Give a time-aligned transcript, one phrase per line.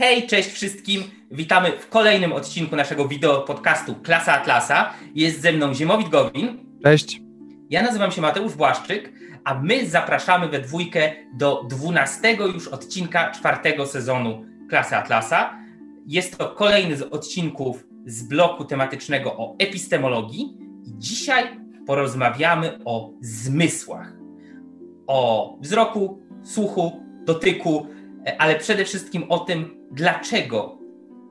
[0.00, 1.02] Hej, cześć wszystkim.
[1.30, 4.92] Witamy w kolejnym odcinku naszego wideo podcastu Klasa Atlasa.
[5.14, 6.58] Jest ze mną Ziemowit Gowin.
[6.84, 7.20] Cześć.
[7.70, 9.12] Ja nazywam się Mateusz Błaszczyk,
[9.44, 15.58] a my zapraszamy we dwójkę do dwunastego już odcinka czwartego sezonu Klasy Atlasa.
[16.06, 21.44] Jest to kolejny z odcinków z bloku tematycznego o epistemologii i dzisiaj
[21.86, 24.12] porozmawiamy o zmysłach.
[25.06, 27.86] O wzroku, słuchu, dotyku,
[28.38, 30.78] ale przede wszystkim o tym, dlaczego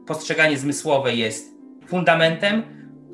[0.07, 1.55] postrzeganie zmysłowe jest
[1.87, 2.63] fundamentem,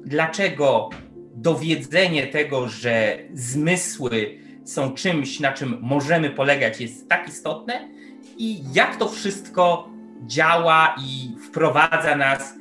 [0.06, 0.90] dlaczego
[1.36, 7.90] dowiedzenie tego, że zmysły są czymś, na czym możemy polegać, jest tak istotne
[8.38, 9.90] i jak to wszystko
[10.26, 12.54] działa i wprowadza nas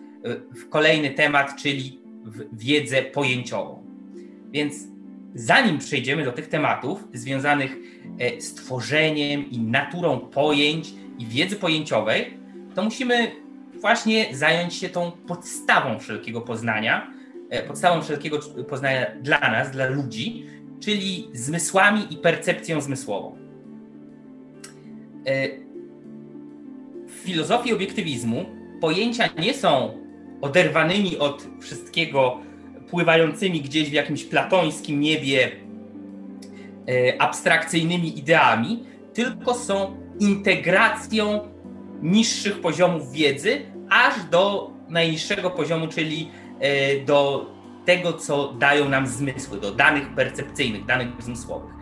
[0.56, 3.84] w kolejny temat, czyli w wiedzę pojęciową.
[4.50, 4.74] Więc
[5.34, 7.76] zanim przejdziemy do tych tematów związanych
[8.18, 12.43] e, z tworzeniem i naturą pojęć i wiedzy pojęciowej,
[12.74, 13.30] to musimy
[13.80, 17.10] właśnie zająć się tą podstawą wszelkiego poznania,
[17.50, 20.46] e, podstawą wszelkiego poznania dla nas, dla ludzi,
[20.80, 23.36] czyli zmysłami i percepcją zmysłową.
[25.26, 25.48] E,
[27.06, 28.44] w filozofii obiektywizmu
[28.80, 29.98] pojęcia nie są
[30.40, 32.40] oderwanymi od wszystkiego,
[32.90, 35.50] pływającymi gdzieś w jakimś platońskim niebie
[36.88, 41.53] e, abstrakcyjnymi ideami, tylko są integracją
[42.02, 47.50] niższych poziomów wiedzy, aż do najniższego poziomu, czyli e, do
[47.84, 51.74] tego, co dają nam zmysły, do danych percepcyjnych, danych zmysłowych.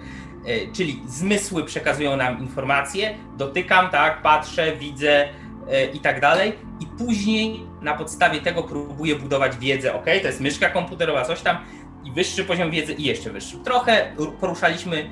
[0.46, 5.28] E, czyli zmysły przekazują nam informacje, dotykam, tak, patrzę, widzę
[5.68, 9.94] e, i tak dalej, i później na podstawie tego próbuję budować wiedzę.
[9.94, 11.56] Ok, to jest myszka komputerowa, coś tam,
[12.04, 13.56] i wyższy poziom wiedzy, i jeszcze wyższy.
[13.58, 15.10] Trochę poruszaliśmy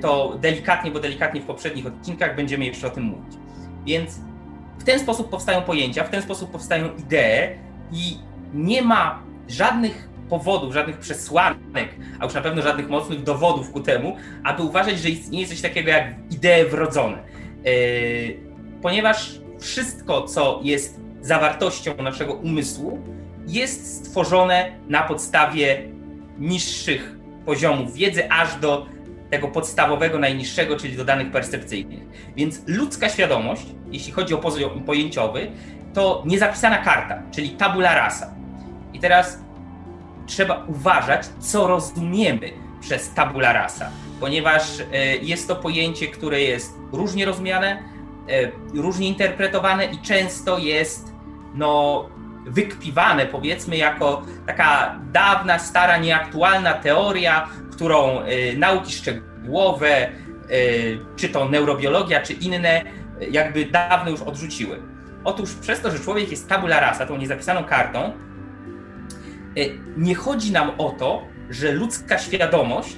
[0.00, 3.34] to delikatnie, bo delikatnie w poprzednich odcinkach będziemy jeszcze o tym mówić.
[3.86, 4.20] Więc
[4.78, 7.58] w ten sposób powstają pojęcia, w ten sposób powstają idee
[7.92, 8.18] i
[8.54, 11.88] nie ma żadnych powodów, żadnych przesłanek,
[12.20, 15.90] a już na pewno żadnych mocnych dowodów ku temu, aby uważać, że istnieje coś takiego
[15.90, 17.18] jak idee wrodzone.
[17.64, 18.36] Yy,
[18.82, 22.98] ponieważ wszystko, co jest zawartością naszego umysłu,
[23.46, 25.82] jest stworzone na podstawie
[26.38, 28.86] niższych poziomów wiedzy, aż do
[29.30, 32.00] tego podstawowego, najniższego, czyli do danych percepcyjnych.
[32.36, 35.50] Więc ludzka świadomość, jeśli chodzi o poziom pojęciowy,
[35.94, 38.34] to niezapisana karta, czyli tabula rasa.
[38.92, 39.38] I teraz
[40.26, 42.50] trzeba uważać, co rozumiemy
[42.80, 47.82] przez tabula rasa, ponieważ e, jest to pojęcie, które jest różnie rozumiane,
[48.28, 51.12] e, różnie interpretowane i często jest
[51.54, 52.04] no,
[52.46, 60.08] wykpiwane, powiedzmy, jako taka dawna, stara, nieaktualna teoria, którą y, nauki szczegółowe,
[60.50, 62.82] y, czy to neurobiologia, czy inne,
[63.30, 64.82] jakby dawno już odrzuciły.
[65.24, 68.12] Otóż przez to, że człowiek jest tabula rasa, tą niezapisaną kartą,
[69.58, 72.96] y, nie chodzi nam o to, że ludzka świadomość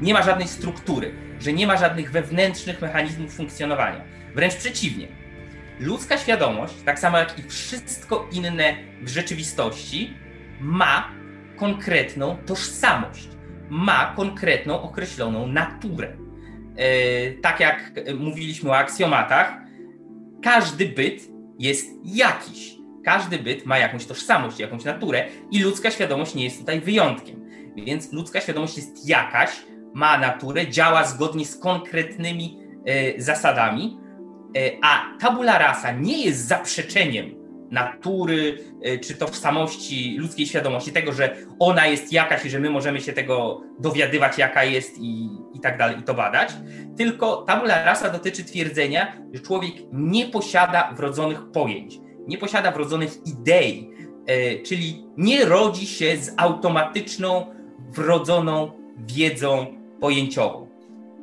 [0.00, 4.04] nie ma żadnej struktury, że nie ma żadnych wewnętrznych mechanizmów funkcjonowania.
[4.34, 5.08] Wręcz przeciwnie.
[5.80, 10.14] Ludzka świadomość, tak samo jak i wszystko inne w rzeczywistości,
[10.60, 11.10] ma
[11.56, 13.37] konkretną tożsamość
[13.70, 16.16] ma konkretną, określoną naturę.
[16.76, 19.56] E, tak jak mówiliśmy o aksjomatach,
[20.42, 21.22] każdy byt
[21.58, 22.78] jest jakiś.
[23.04, 27.48] Każdy byt ma jakąś tożsamość, jakąś naturę i ludzka świadomość nie jest tutaj wyjątkiem.
[27.76, 29.50] Więc ludzka świadomość jest jakaś,
[29.94, 33.98] ma naturę, działa zgodnie z konkretnymi e, zasadami,
[34.56, 37.37] e, a tabula rasa nie jest zaprzeczeniem
[37.70, 43.00] natury, y, czy tożsamości ludzkiej świadomości, tego, że ona jest jakaś i że my możemy
[43.00, 46.52] się tego dowiadywać, jaka jest i, i tak dalej, i to badać.
[46.96, 53.90] Tylko tabula rasa dotyczy twierdzenia, że człowiek nie posiada wrodzonych pojęć, nie posiada wrodzonych idei,
[54.30, 57.46] y, czyli nie rodzi się z automatyczną,
[57.90, 59.66] wrodzoną wiedzą
[60.00, 60.68] pojęciową.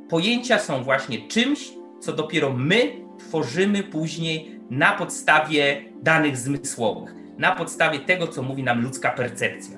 [0.10, 1.70] Pojęcia są właśnie czymś,
[2.00, 8.82] co dopiero my tworzymy później na podstawie danych zmysłowych, na podstawie tego, co mówi nam
[8.82, 9.78] ludzka percepcja.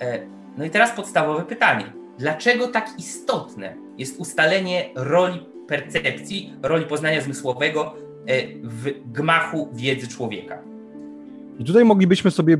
[0.00, 0.26] E,
[0.58, 1.92] no i teraz podstawowe pytanie.
[2.18, 7.94] Dlaczego tak istotne jest ustalenie roli percepcji, roli poznania zmysłowego
[8.26, 10.58] e, w gmachu wiedzy człowieka?
[11.58, 12.58] I tutaj moglibyśmy sobie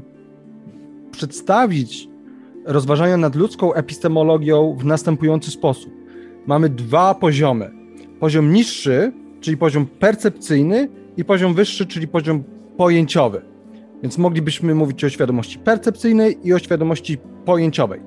[1.11, 2.09] przedstawić
[2.65, 5.93] rozważania nad ludzką epistemologią w następujący sposób.
[6.47, 7.71] Mamy dwa poziomy.
[8.21, 12.45] Poziom niższy, czyli poziom percepcyjny, i poziom wyższy, czyli poziom
[12.77, 13.43] pojęciowy.
[14.03, 18.01] Więc moglibyśmy mówić o świadomości percepcyjnej i o świadomości pojęciowej.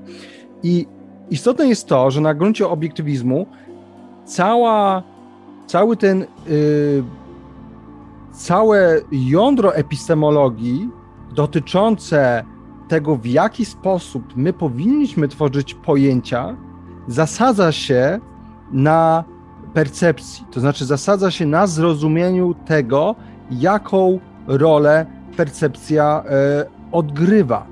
[0.63, 0.85] I
[1.29, 3.47] istotne jest to, że na gruncie obiektywizmu
[4.25, 5.03] cała,
[5.67, 7.03] cały ten, yy,
[8.31, 10.89] całe jądro epistemologii
[11.35, 12.43] dotyczące
[12.87, 16.55] tego, w jaki sposób my powinniśmy tworzyć pojęcia,
[17.07, 18.19] zasadza się
[18.71, 19.23] na
[19.77, 23.15] percepcji, to znaczy zasadza się na zrozumieniu tego,
[23.51, 27.67] jaką rolę percepcja e, odgrywa.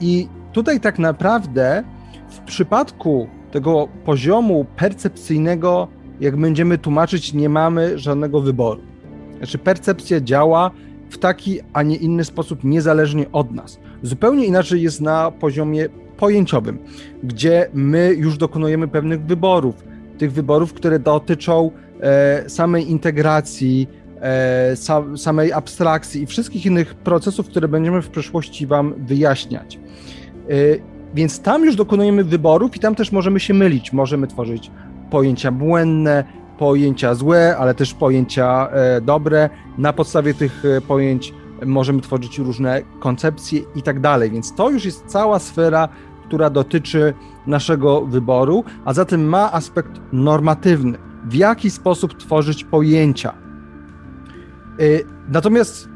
[0.00, 1.84] I tutaj tak naprawdę
[2.30, 5.88] w przypadku tego poziomu percepcyjnego,
[6.20, 8.80] jak będziemy tłumaczyć, nie mamy żadnego wyboru.
[9.38, 10.70] Znaczy, percepcja działa
[11.10, 13.78] w taki, a nie inny sposób, niezależnie od nas.
[14.02, 16.78] Zupełnie inaczej jest na poziomie pojęciowym,
[17.22, 19.93] gdzie my już dokonujemy pewnych wyborów.
[20.18, 21.70] Tych wyborów, które dotyczą
[22.00, 23.88] e, samej integracji,
[24.20, 29.76] e, sa, samej abstrakcji i wszystkich innych procesów, które będziemy w przyszłości Wam wyjaśniać.
[29.76, 29.80] E,
[31.14, 33.92] więc tam już dokonujemy wyborów i tam też możemy się mylić.
[33.92, 34.70] Możemy tworzyć
[35.10, 36.24] pojęcia błędne,
[36.58, 38.68] pojęcia złe, ale też pojęcia
[39.02, 39.50] dobre.
[39.78, 41.34] Na podstawie tych pojęć
[41.66, 44.30] możemy tworzyć różne koncepcje i tak dalej.
[44.30, 45.88] Więc to już jest cała sfera,
[46.26, 47.14] która dotyczy
[47.46, 50.98] naszego wyboru, a zatem ma aspekt normatywny.
[51.24, 53.34] W jaki sposób tworzyć pojęcia?
[54.78, 54.84] E,
[55.28, 55.88] natomiast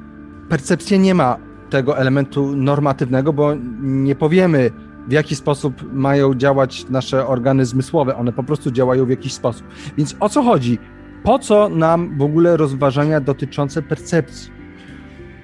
[0.49, 1.37] percepcja nie ma
[1.71, 4.71] tego elementu normatywnego, bo nie powiemy,
[5.09, 8.17] w jaki sposób mają działać nasze organy zmysłowe.
[8.17, 9.67] One po prostu działają w jakiś sposób.
[9.97, 10.79] Więc o co chodzi?
[11.23, 14.53] Po co nam w ogóle rozważania dotyczące percepcji?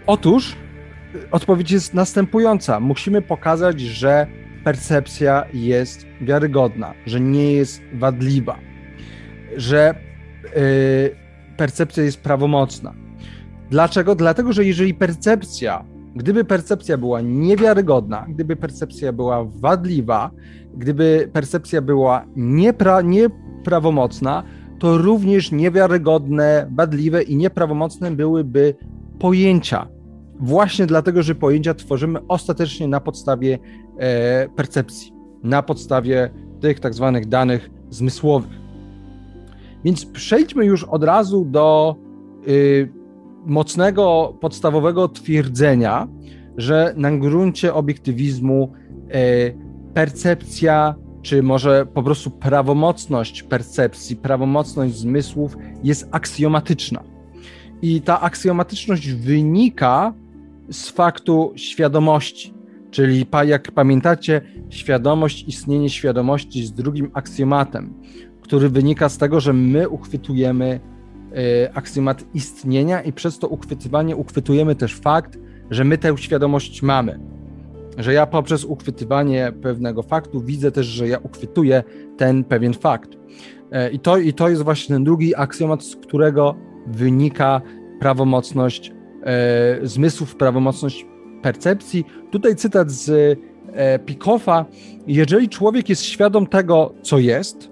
[0.07, 0.57] Otóż
[1.15, 2.81] y, odpowiedź jest następująca.
[2.81, 4.27] Musimy pokazać, że
[4.65, 8.59] percepcja jest wiarygodna, że nie jest wadliwa,
[9.57, 9.95] że
[10.45, 11.17] yy,
[11.57, 12.95] percepcja jest prawomocna.
[13.71, 14.15] Dlaczego?
[14.15, 15.85] Dlatego, że jeżeli percepcja
[16.17, 20.31] Gdyby percepcja była niewiarygodna, gdyby percepcja była wadliwa,
[20.77, 24.43] gdyby percepcja była niepra nieprawomocna,
[24.79, 28.75] to również niewiarygodne, wadliwe i nieprawomocne byłyby
[29.19, 29.89] pojęcia.
[30.41, 33.59] Właśnie dlatego, że pojęcia tworzymy ostatecznie na podstawie
[34.57, 35.13] percepcji,
[35.43, 36.31] na podstawie
[36.61, 38.65] tych tak zwanych danych zmysłowych.
[39.85, 41.97] Więc przejdźmy już od razu do
[42.49, 42.89] y,
[43.47, 46.09] mocnego, podstawowego twierdzenia,
[46.57, 48.73] że na gruncie obiektywizmu
[49.11, 49.21] e,
[49.95, 57.03] percepcja, czy może po prostu prawomocność percepcji, prawomocność zmysłów jest aksjomatyczna.
[57.83, 60.15] I ta aksjomatyczność wynika
[60.71, 62.54] z faktu świadomości.
[62.95, 67.95] Czyli, jak pamiętacie, świadomość, istnienie świadomości jest drugim aksjomatem,
[68.41, 70.81] który wynika z tego, że my uchwytujemy
[71.39, 75.39] Y, aksjomat istnienia i przez to uchwytywanie uchwytujemy też fakt,
[75.71, 77.21] że my tę świadomość mamy.
[77.99, 81.83] Że ja poprzez uchwytywanie pewnego faktu widzę też, że ja uchwytuję
[82.17, 83.15] ten pewien fakt.
[83.15, 86.57] Y, I to, i to jest właśnie ten drugi aksjomat, z którego
[86.87, 87.61] wynika
[88.01, 88.93] prawomocność
[89.23, 91.07] e, zmysłów, prawomocność
[91.45, 92.07] percepcji.
[92.31, 93.11] Tutaj cytat z
[93.73, 94.65] e, Pikoffa.
[95.07, 97.71] Jeżeli człowiek jest świadom tego, co jest,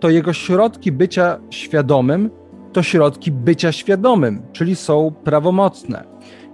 [0.00, 2.30] to jego środki bycia świadomym
[2.72, 6.04] to środki bycia świadomym, czyli są prawomocne.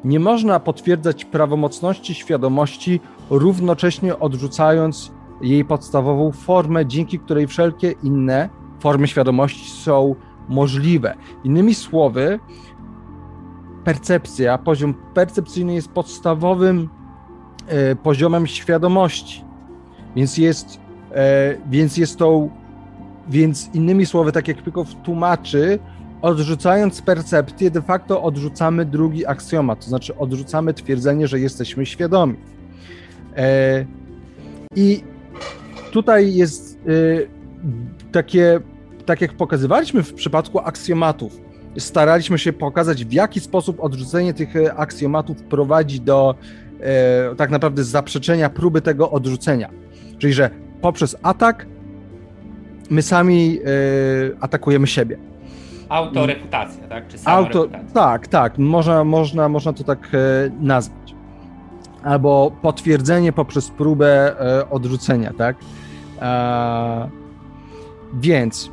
[0.05, 3.01] Nie można potwierdzać prawomocności świadomości,
[3.31, 5.13] równocześnie odrzucając
[5.43, 8.49] jej podstawową formę, dzięki której wszelkie inne
[8.81, 10.15] formy świadomości są
[10.49, 11.15] możliwe.
[11.45, 12.39] Innymi słowy,
[13.85, 16.89] percepcja, poziom percepcyjny jest podstawowym
[17.69, 19.45] e, poziomem świadomości.
[20.17, 20.81] Więc jest,
[21.15, 22.49] e, więc jest to,
[23.29, 25.79] więc innymi słowy, tak jak Pykow tłumaczy,
[26.23, 32.37] odrzucając percepcję, de facto odrzucamy drugi aksjomat, to znaczy odrzucamy twierdzenie, że jesteśmy świadomi.
[33.37, 33.85] E,
[34.77, 35.03] I
[35.91, 38.61] tutaj jest e, takie,
[39.07, 41.41] tak jak pokazywaliśmy w przypadku aksjomatów,
[41.79, 46.35] staraliśmy się pokazać, w jaki sposób odrzucenie tych aksjomatów prowadzi do
[46.81, 49.71] e, tak naprawdę zaprzeczenia próby tego odrzucenia.
[50.19, 51.67] Czyli, że poprzez atak
[52.91, 53.59] my sami
[54.41, 55.19] atakujemy siebie.
[55.89, 57.09] Autoreputacja, tak?
[57.09, 58.59] Czy Auto, tak, tak.
[58.59, 61.15] Można, można, można to tak e, nazwać.
[62.03, 65.57] Albo potwierdzenie poprzez próbę e, odrzucenia, tak?
[66.23, 67.11] E,
[68.15, 68.71] więc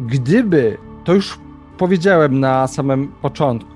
[0.00, 1.38] gdyby, to już
[1.78, 3.70] powiedziałem na samym początku,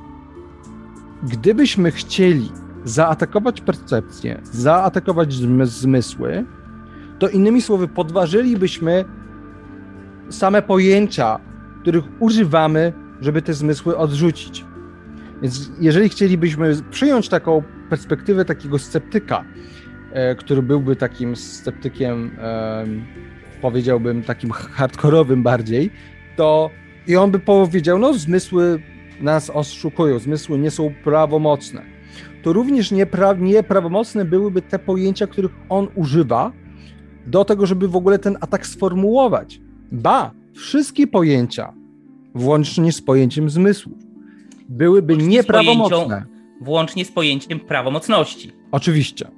[1.22, 2.52] gdybyśmy chcieli
[2.84, 5.32] zaatakować percepcję, zaatakować
[5.64, 6.44] zmysły,
[7.18, 9.04] to innymi słowy podważylibyśmy
[10.30, 11.40] same pojęcia
[11.82, 14.64] których używamy, żeby te zmysły odrzucić.
[15.42, 19.44] Więc jeżeli chcielibyśmy przyjąć taką perspektywę takiego sceptyka,
[20.12, 22.30] e, który byłby takim sceptykiem,
[23.62, 25.90] powiedziałbym, takim hardkorowym bardziej,
[26.36, 26.70] to
[27.06, 28.82] i on by powiedział, no zmysły
[29.20, 31.82] nas oszukują, zmysły nie są prawomocne,
[32.42, 36.52] to również niepra nieprawomocne byłyby te pojęcia, których on używa
[37.26, 39.60] do tego, żeby w ogóle ten atak sformułować.
[39.92, 41.72] Ba, wszystkie pojęcia,
[42.34, 43.98] włącznie z pojęciem zmysłów,
[44.68, 46.26] byłyby włącznie nieprawomocne.
[46.60, 48.52] Z włącznie z pojęciem prawomocności.
[48.72, 49.28] Oczywiście.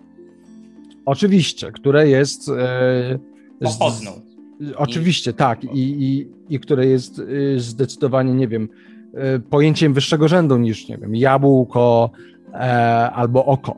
[1.07, 2.49] Oczywiście, które jest.
[2.49, 3.19] E,
[3.65, 4.34] Pochodną.
[4.77, 5.65] Oczywiście, tak.
[5.65, 8.69] I, i, I które jest e, zdecydowanie, nie wiem,
[9.15, 12.11] e, pojęciem wyższego rzędu niż, nie wiem, jabłko
[12.53, 12.57] e,
[13.11, 13.77] albo oko.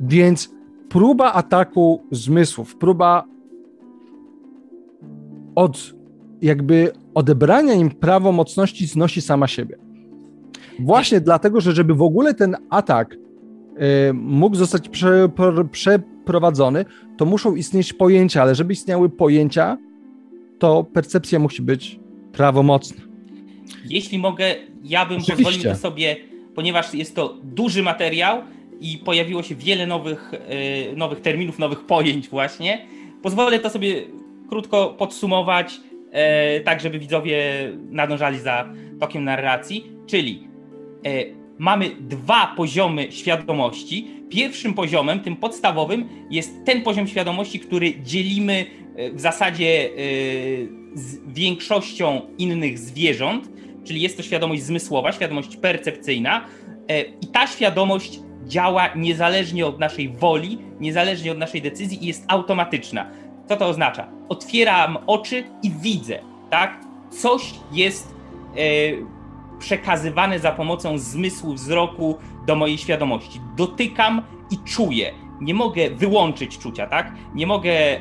[0.00, 0.50] Więc
[0.88, 3.24] próba ataku zmysłów, próba
[5.54, 5.94] od
[6.42, 9.76] jakby odebrania im prawomocności znosi sama siebie.
[10.78, 13.18] Właśnie dlatego, że żeby w ogóle ten atak y,
[14.14, 15.28] mógł zostać prze,
[15.72, 16.84] przeprowadzony,
[17.16, 19.76] to muszą istnieć pojęcia, ale żeby istniały pojęcia,
[20.58, 22.00] to percepcja musi być
[22.32, 23.02] prawomocna.
[23.84, 24.54] Jeśli mogę,
[24.84, 25.44] ja bym Oczywiście.
[25.44, 26.16] pozwolił sobie,
[26.54, 28.42] ponieważ jest to duży materiał
[28.80, 30.32] i pojawiło się wiele nowych,
[30.92, 32.86] y, nowych terminów, nowych pojęć właśnie,
[33.22, 33.94] pozwolę to sobie
[34.48, 35.80] krótko podsumować,
[36.58, 37.42] y, tak żeby widzowie
[37.90, 40.48] nadążali za tokiem narracji, czyli
[41.04, 41.24] E,
[41.58, 44.10] mamy dwa poziomy świadomości.
[44.28, 49.88] Pierwszym poziomem, tym podstawowym, jest ten poziom świadomości, który dzielimy e, w zasadzie e,
[50.94, 53.48] z większością innych zwierząt,
[53.84, 56.44] czyli jest to świadomość zmysłowa, świadomość percepcyjna,
[57.22, 63.10] i ta świadomość działa niezależnie od naszej woli, niezależnie od naszej decyzji i jest automatyczna.
[63.48, 64.08] Co to oznacza?
[64.28, 66.18] Otwieram oczy i widzę,
[66.50, 66.80] tak?
[67.10, 68.14] Coś jest
[69.58, 73.40] przekazywane za pomocą zmysłu wzroku do mojej świadomości.
[73.56, 75.14] Dotykam i czuję.
[75.40, 77.12] Nie mogę wyłączyć czucia, tak?
[77.34, 78.00] Nie mogę e,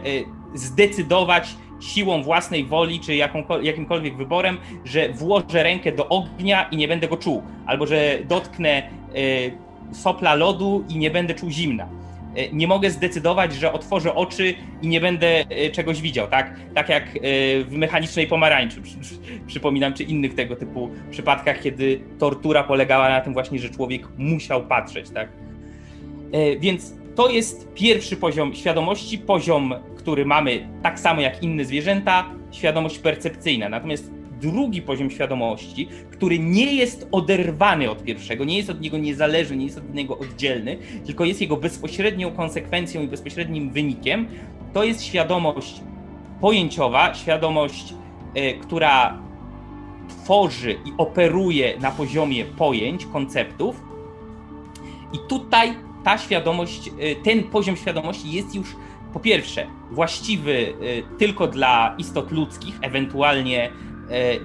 [0.54, 3.16] zdecydować siłą własnej woli, czy
[3.62, 8.70] jakimkolwiek wyborem, że włożę rękę do ognia i nie będę go czuł, albo że dotknę
[8.70, 11.88] e, sopla lodu i nie będę czuł zimna
[12.54, 16.60] nie mogę zdecydować, że otworzę oczy i nie będę e, czegoś widział, tak?
[16.74, 17.10] Tak jak e,
[17.64, 18.82] w mechanicznej pomarańczy,
[19.48, 24.64] przypominam, czy innych tego typu przypadkach, kiedy tortura polegała na tym właśnie, że człowiek musiał
[24.64, 25.30] patrzeć, tak?
[26.60, 33.00] Więc to jest pierwszy poziom świadomości, poziom, który mamy tak samo jak inne zwierzęta, świadomość
[33.00, 33.70] percepcyjna.
[33.70, 39.58] Natomiast drugi poziom świadomości, który nie jest oderwany od pierwszego, nie jest od niego niezależny,
[39.58, 44.28] nie jest od niego oddzielny, tylko jest jego bezpośrednią konsekwencją i bezpośrednim wynikiem,
[44.74, 45.82] to jest świadomość
[46.42, 47.94] pojęciowa, świadomość,
[48.38, 49.20] y, która
[50.10, 53.84] tworzy i operuje na poziomie pojęć, konceptów.
[55.14, 58.76] I tutaj ta świadomość, y, ten poziom świadomości jest już
[59.14, 60.74] po pierwsze właściwy y,
[61.18, 63.87] tylko dla istot ludzkich, ewentualnie E,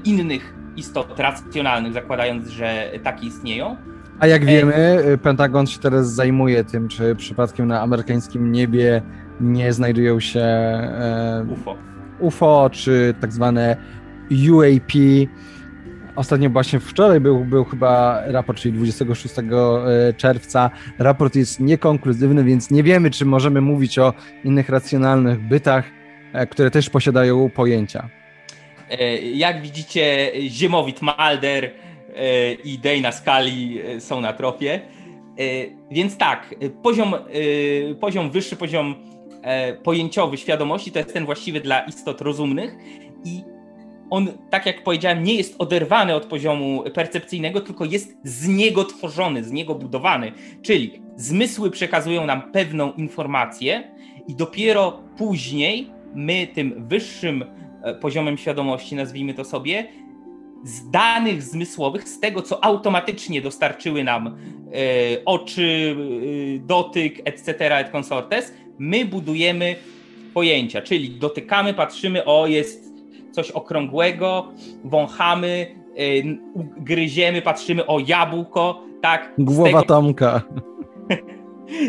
[0.04, 3.76] innych istot racjonalnych, zakładając, że takie istnieją.
[4.20, 9.02] A jak wiemy, e, Pentagon się teraz zajmuje tym, czy przypadkiem na amerykańskim niebie
[9.40, 11.76] nie znajdują się e, UFO.
[12.18, 13.76] UFO, czy tak zwane
[14.52, 14.92] UAP.
[16.16, 19.34] Ostatnio właśnie wczoraj był, był chyba raport, czyli 26
[20.16, 20.70] czerwca.
[20.98, 24.12] Raport jest niekonkluzywny, więc nie wiemy, czy możemy mówić o
[24.44, 25.84] innych racjonalnych bytach,
[26.50, 28.21] które też posiadają pojęcia.
[28.98, 34.80] E, jak widzicie, Ziemowit Malder e, i Dana Skali e, są na tropie.
[35.90, 37.14] Więc tak, poziom,
[38.00, 38.94] poziom wyższy, poziom
[39.82, 42.76] pojęciowy świadomości to jest ten właściwy dla istot rozumnych
[43.24, 43.42] i
[44.10, 49.44] on, tak jak powiedziałem, nie jest oderwany od poziomu percepcyjnego, tylko jest z niego tworzony,
[49.44, 50.32] z niego budowany.
[50.62, 53.92] Czyli zmysły przekazują nam pewną informację
[54.28, 57.44] i dopiero później my tym wyższym
[58.00, 59.88] poziomem świadomości, nazwijmy to sobie,
[60.64, 64.32] z danych zmysłowych, z tego, co automatycznie dostarczyły nam e,
[65.24, 65.96] oczy,
[66.56, 69.76] e, dotyk, etc., et consortes, my budujemy
[70.34, 72.92] pojęcia, czyli dotykamy, patrzymy, o, jest
[73.32, 74.48] coś okrągłego,
[74.84, 76.02] wąchamy, e,
[76.76, 79.32] gryziemy, patrzymy, o, jabłko, tak.
[79.38, 79.82] Głowa tego...
[79.82, 80.42] Tomka.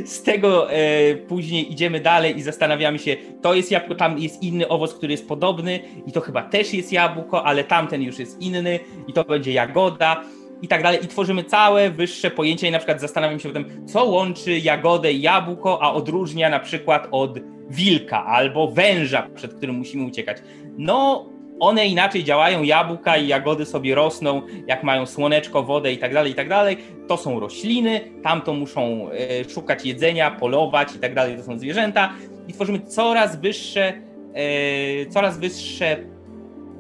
[0.06, 4.68] Z tego e, później idziemy dalej i zastanawiamy się, to jest jabłko, tam jest inny
[4.68, 8.80] owoc, który jest podobny i to chyba też jest jabłko, ale tamten już jest inny
[9.08, 10.24] i to będzie jagoda
[10.62, 11.00] i tak dalej.
[11.04, 15.22] I tworzymy całe wyższe pojęcia i na przykład zastanawiam się potem, co łączy jagodę i
[15.22, 20.38] jabłko, a odróżnia na przykład od wilka albo węża, przed którym musimy uciekać.
[20.78, 21.26] No,
[21.60, 26.32] one inaczej działają, jabłka i jagody sobie rosną, jak mają słoneczko, wodę i tak dalej,
[26.32, 26.78] i tak dalej.
[27.08, 32.14] To są rośliny, tamto muszą e, szukać jedzenia, polować i tak dalej, to są zwierzęta.
[32.48, 33.94] I tworzymy coraz wyższe,
[34.34, 35.98] e, coraz wyższe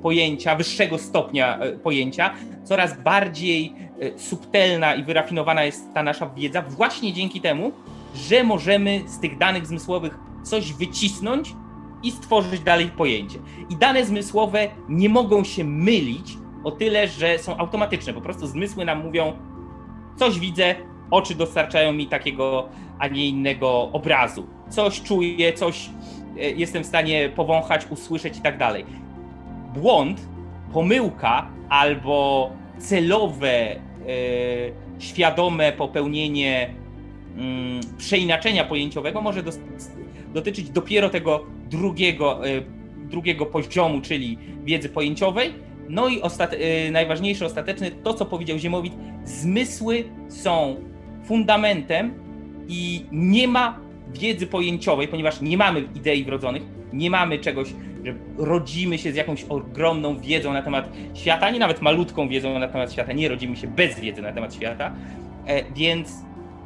[0.01, 3.73] pojęcia, wyższego stopnia e, pojęcia, coraz bardziej
[4.17, 7.71] subtelna i wyrafinowana jest ta nasza wiedza właśnie dzięki temu,
[8.15, 11.53] że możemy z tych danych zmysłowych coś wycisnąć
[12.03, 13.39] i stworzyć dalej pojęcie.
[13.69, 18.13] I dane zmysłowe nie mogą się mylić o tyle, że są automatyczne.
[18.13, 19.33] Po prostu zmysły nam mówią,
[20.15, 20.75] coś widzę,
[21.11, 22.69] oczy dostarczają mi takiego,
[22.99, 24.47] a nie innego obrazu.
[24.69, 25.89] Coś czuję, coś
[26.37, 28.85] e, jestem w stanie powąchać, usłyszeć i tak dalej.
[29.73, 30.27] Błąd,
[30.73, 33.79] pomyłka albo celowe, e,
[34.99, 36.73] świadome popełnienie
[37.37, 39.43] mm, przeinaczenia pojęciowego może
[40.33, 42.61] dotyczyć dopiero tego drugiego, e,
[43.09, 45.53] drugiego poziomu, czyli wiedzy pojęciowej.
[45.89, 48.93] No i e, najważniejsze, ostateczne, to co powiedział Ziemowit,
[49.25, 50.75] zmysły są
[51.25, 52.13] fundamentem
[52.67, 53.79] i nie ma
[54.13, 56.63] wiedzy pojęciowej, ponieważ nie mamy idei wrodzonych,
[56.93, 57.67] nie mamy czegoś,
[58.05, 62.67] że rodzimy się z jakąś ogromną wiedzą na temat świata, nie nawet malutką wiedzą na
[62.67, 64.95] temat świata, nie rodzimy się bez wiedzy na temat świata,
[65.47, 66.11] e, więc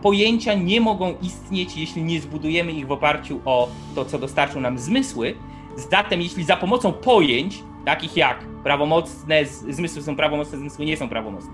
[0.02, 4.80] pojęcia nie mogą istnieć, jeśli nie zbudujemy ich w oparciu o to, co dostarczą nam
[4.80, 5.36] zmysły.
[5.76, 11.54] Zatem, jeśli za pomocą pojęć, takich jak prawomocne zmysły są prawomocne, zmysły nie są prawomocne,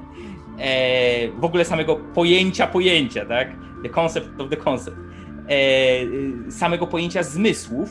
[0.57, 3.47] e, w ogóle samego pojęcia pojęcia, tak?
[3.83, 4.97] The concept of the concept,
[5.49, 7.89] e, samego pojęcia zmysłów,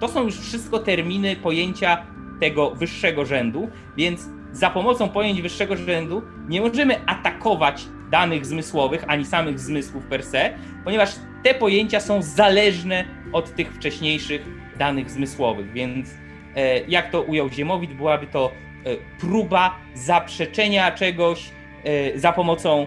[0.00, 2.06] to są już wszystko terminy pojęcia
[2.40, 9.24] tego wyższego rzędu, więc za pomocą pojęć wyższego rzędu nie możemy atakować danych zmysłowych, ani
[9.24, 10.50] samych zmysłów per se,
[10.84, 11.10] ponieważ
[11.42, 14.42] te pojęcia są zależne od tych wcześniejszych
[14.78, 16.08] danych zmysłowych, więc
[16.56, 18.50] e, jak to ujął Ziemowit, byłaby to
[18.84, 21.50] e, próba zaprzeczenia czegoś
[21.84, 22.86] e, za pomocą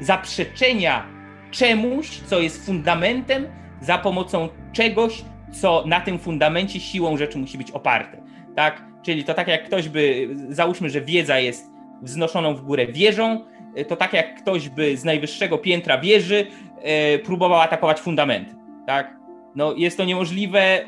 [0.00, 1.06] zaprzeczenia
[1.50, 3.46] czemuś, co jest fundamentem,
[3.80, 8.22] za pomocą czegoś, co na tym fundamencie siłą rzeczy musi być oparte.
[8.56, 8.84] Tak?
[9.02, 11.70] Czyli to tak jak ktoś by, załóżmy, że wiedza jest
[12.02, 13.44] wznoszoną w górę wieżą,
[13.88, 16.46] to tak jak ktoś by z najwyższego piętra wieży
[16.82, 18.54] e, próbował atakować fundamenty.
[18.86, 19.16] Tak?
[19.54, 20.84] No, jest to niemożliwe, e,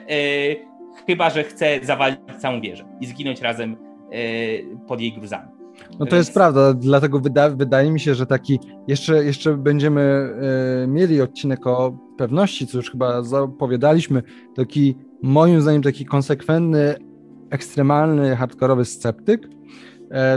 [1.07, 3.77] chyba że chce zawalić całą wieżę i zginąć razem
[4.13, 4.17] e,
[4.87, 5.57] pod jej gruzami.
[5.99, 10.01] No to jest prawda, dlatego wyda, wydaje mi się, że taki jeszcze, jeszcze będziemy
[10.83, 14.23] e, mieli odcinek o pewności, co już chyba zapowiadaliśmy,
[14.57, 16.95] taki moim zdaniem taki konsekwentny,
[17.51, 19.49] ekstremalny, hardkorowy sceptyk, e,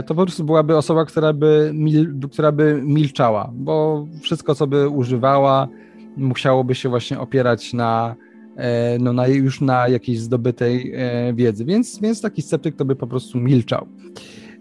[0.06, 4.88] to po prostu byłaby osoba, która by, mil, która by milczała, bo wszystko, co by
[4.88, 5.68] używała,
[6.16, 8.16] musiałoby się właśnie opierać na,
[8.56, 12.96] e, no, na już na jakiejś zdobytej e, wiedzy, więc, więc taki sceptyk to by
[12.96, 13.86] po prostu milczał.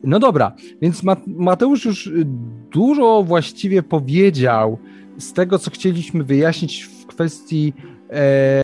[0.04, 2.12] No dobra, więc Mateusz już
[2.72, 4.78] dużo właściwie powiedział
[5.18, 7.74] z tego, co chcieliśmy wyjaśnić w kwestii
[8.10, 8.62] e,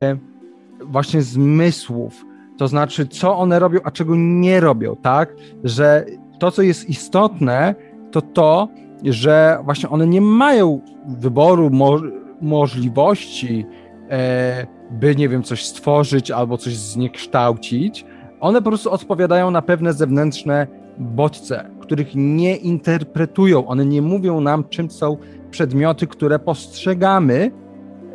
[0.86, 2.26] właśnie zmysłów,
[2.58, 5.36] to znaczy co one robią, a czego nie robią, tak?
[5.64, 6.06] Że
[6.46, 7.76] to, co jest istotne,
[8.12, 8.68] to to,
[9.04, 12.02] że właśnie one nie mają wyboru, mo
[12.42, 13.66] możliwości,
[14.10, 18.06] e, by, nie wiem, coś stworzyć albo coś zniekształcić.
[18.40, 23.68] One po prostu odpowiadają na pewne zewnętrzne bodźce, których nie interpretują.
[23.68, 25.18] One nie mówią nam, czym są
[25.52, 27.52] przedmioty, które postrzegamy,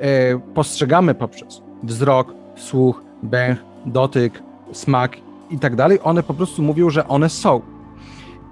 [0.01, 5.17] e, postrzegamy poprzez wzrok, słuch, węch, dotyk, smak
[5.51, 5.99] i tak dalej.
[6.03, 7.80] One po prostu mówią, że one są.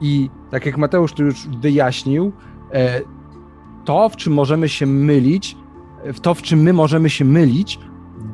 [0.00, 2.32] I tak jak Mateusz tu już wyjaśnił,
[2.72, 3.00] e,
[3.84, 5.56] to, w czym możemy się mylić,
[6.04, 7.78] w to, w czym my możemy się mylić,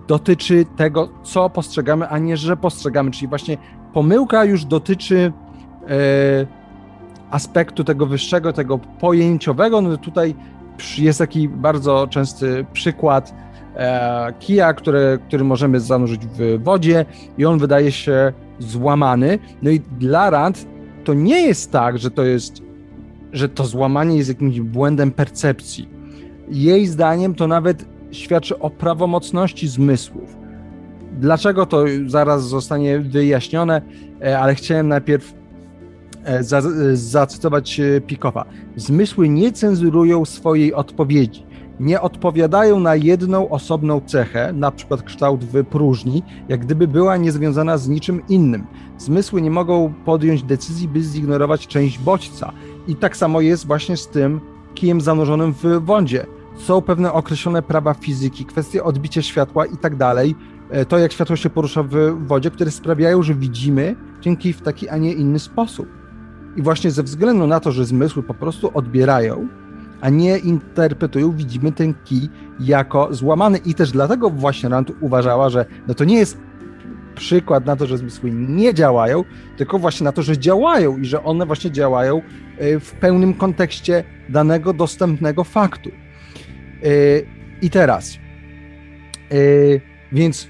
[0.06, 3.10] dotyczy tego, co postrzegamy, a nie, że postrzegamy.
[3.10, 3.58] Czyli właśnie
[3.92, 5.32] pomyłka już dotyczy
[5.88, 6.46] E,
[7.30, 10.34] aspektu tego wyższego, tego pojęciowego, no tutaj
[10.98, 13.34] jest taki bardzo częsty przykład
[13.76, 17.04] e, kija, który, który możemy zanurzyć w wodzie
[17.38, 19.38] i on wydaje się złamany.
[19.62, 20.66] No i dla Rand
[21.04, 22.62] to nie jest tak, że to jest,
[23.32, 25.88] że to złamanie jest jakimś błędem percepcji.
[26.48, 30.36] Jej zdaniem to nawet świadczy o prawomocności zmysłów.
[31.20, 33.82] Dlaczego to zaraz zostanie wyjaśnione,
[34.22, 35.34] e, ale chciałem najpierw
[36.24, 38.44] E, e, zacytować Pikowa.
[38.76, 41.46] Zmysły nie cenzurują swojej odpowiedzi.
[41.80, 47.78] Nie odpowiadają na jedną osobną cechę, na przykład kształt w próżni, jak gdyby była niezwiązana
[47.78, 48.66] z niczym innym.
[48.98, 52.52] Zmysły nie mogą podjąć decyzji, by zignorować część bodźca.
[52.88, 54.40] I tak samo jest właśnie z tym
[54.74, 56.26] kijem zanurzonym w wodzie.
[56.56, 60.34] Są pewne określone prawa fizyki, kwestie odbicia światła i tak dalej.
[60.88, 64.96] To, jak światło się porusza w wodzie, które sprawiają, że widzimy dzięki w taki, a
[64.96, 65.86] nie inny sposób.
[66.56, 69.48] I właśnie ze względu na to, że zmysły po prostu odbierają,
[70.04, 72.28] a nie interpretują, widzimy ten kij
[72.60, 73.58] jako złamany.
[73.58, 76.38] I też dlatego właśnie Rand uważała, że no to nie jest
[77.14, 79.24] przykład na to, że zmysły nie działają,
[79.56, 82.22] tylko właśnie na to, że działają i że one właśnie działają
[82.62, 85.90] y, w pełnym kontekście danego dostępnego faktu.
[86.84, 87.26] Y,
[87.62, 88.18] I teraz,
[89.32, 89.80] y,
[90.12, 90.48] więc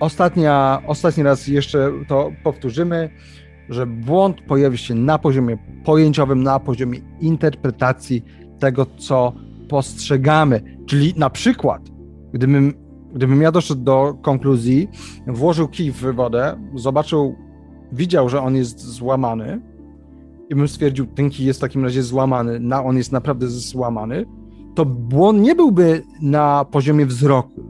[0.00, 3.10] ostatnia, ostatni raz jeszcze to powtórzymy,
[3.68, 8.24] że błąd pojawi się na poziomie pojęciowym, na poziomie interpretacji
[8.62, 9.32] tego, co
[9.68, 10.62] postrzegamy.
[10.86, 11.82] Czyli na przykład,
[12.32, 12.74] gdybym,
[13.14, 14.88] gdybym ja doszedł do konkluzji,
[15.26, 17.34] włożył kij w wodę, zobaczył,
[17.92, 19.60] widział, że on jest złamany
[20.50, 24.26] i bym stwierdził, ten kij jest w takim razie złamany, na, on jest naprawdę złamany,
[24.74, 27.62] to błąd nie byłby na poziomie wzroku.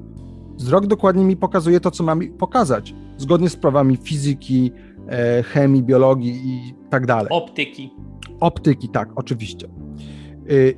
[0.56, 4.72] Wzrok dokładnie mi pokazuje to, co mam pokazać, zgodnie z prawami fizyki,
[5.08, 7.28] e, chemii, biologii i tak dalej.
[7.30, 7.90] Optyki.
[8.40, 9.81] Optyki, tak, oczywiście.
[10.52, 10.76] Y,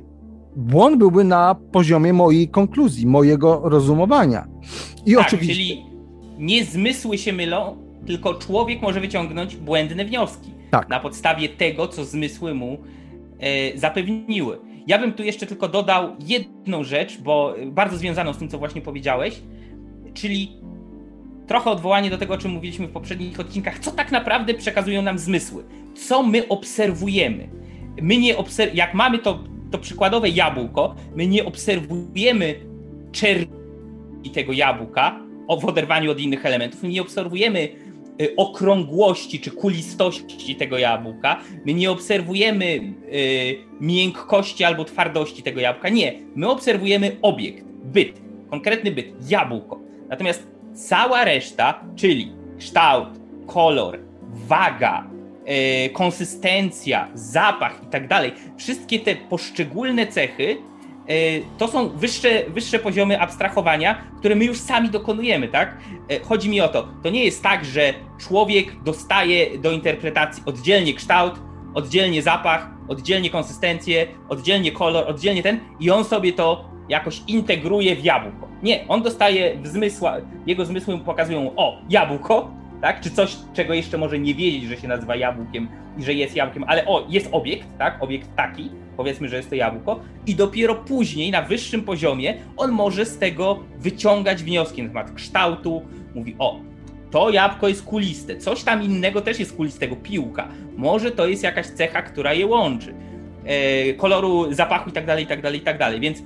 [0.55, 4.47] błąd byłby na poziomie mojej konkluzji, mojego rozumowania.
[5.05, 5.53] I tak, oczywiście.
[5.53, 5.85] Czyli
[6.37, 10.89] nie zmysły się mylą, tylko człowiek może wyciągnąć błędne wnioski tak.
[10.89, 12.77] na podstawie tego, co zmysły mu
[13.39, 14.59] e, zapewniły.
[14.87, 18.81] Ja bym tu jeszcze tylko dodał jedną rzecz, bo bardzo związaną z tym, co właśnie
[18.81, 19.41] powiedziałeś,
[20.13, 20.51] czyli
[21.47, 25.19] trochę odwołanie do tego, o czym mówiliśmy w poprzednich odcinkach, co tak naprawdę przekazują nam
[25.19, 25.63] zmysły,
[26.07, 27.49] co my obserwujemy.
[28.01, 32.55] My nie obserw- jak mamy to, to przykładowe jabłko, my nie obserwujemy
[33.11, 35.19] czerni tego jabłka
[35.59, 37.69] w oderwaniu od innych elementów, my nie obserwujemy
[38.21, 45.89] y, okrągłości czy kulistości tego jabłka, my nie obserwujemy y, miękkości albo twardości tego jabłka.
[45.89, 49.79] Nie, my obserwujemy obiekt, byt, konkretny byt, jabłko.
[50.09, 53.07] Natomiast cała reszta, czyli kształt,
[53.47, 53.99] kolor,
[54.47, 55.14] waga,
[55.45, 60.57] e, konsystencja, zapach i tak dalej, wszystkie te poszczególne cechy
[61.07, 61.15] e,
[61.57, 65.77] to są wyższe, wyższe poziomy abstrahowania, które my już sami dokonujemy, tak?
[66.09, 70.93] E, chodzi mi o to, to nie jest tak, że człowiek dostaje do interpretacji oddzielnie
[70.93, 71.33] kształt,
[71.73, 78.03] oddzielnie zapach, oddzielnie konsystencję, oddzielnie kolor, oddzielnie ten i on sobie to jakoś integruje w
[78.03, 78.47] jabłko.
[78.63, 80.15] Nie, on dostaje w zmysła,
[80.47, 82.51] jego zmysły pokazują, o, jabłko,
[82.85, 83.01] tak?
[83.01, 85.67] Czy coś, czego jeszcze może nie wiedzieć, że się nazywa jabłkiem
[85.97, 88.03] i że jest jabłkiem, ale o, jest obiekt, tak?
[88.03, 93.05] Obiekt taki, powiedzmy, że jest to jabłko, i dopiero później, na wyższym poziomie, on może
[93.05, 95.81] z tego wyciągać wnioski na temat kształtu,
[96.15, 96.59] mówi, o,
[97.11, 101.65] to jabłko jest kuliste, coś tam innego też jest kulistego, piłka, może to jest jakaś
[101.65, 102.93] cecha, która je łączy,
[103.45, 106.23] e, koloru, zapachu i tak dalej, i tak dalej, i tak dalej, więc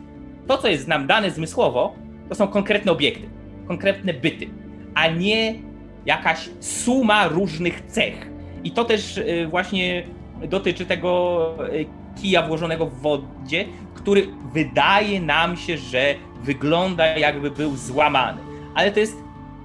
[0.48, 1.96] to, co jest nam dane zmysłowo,
[2.30, 3.30] to są konkretne obiekty,
[3.68, 4.48] konkretne byty,
[4.96, 5.69] a nie
[6.06, 8.30] jakaś suma różnych cech.
[8.64, 10.04] I to też y, właśnie
[10.48, 11.86] dotyczy tego y,
[12.22, 18.42] kija włożonego w wodzie, który wydaje nam się, że wygląda jakby był złamany.
[18.76, 19.18] Ale to jest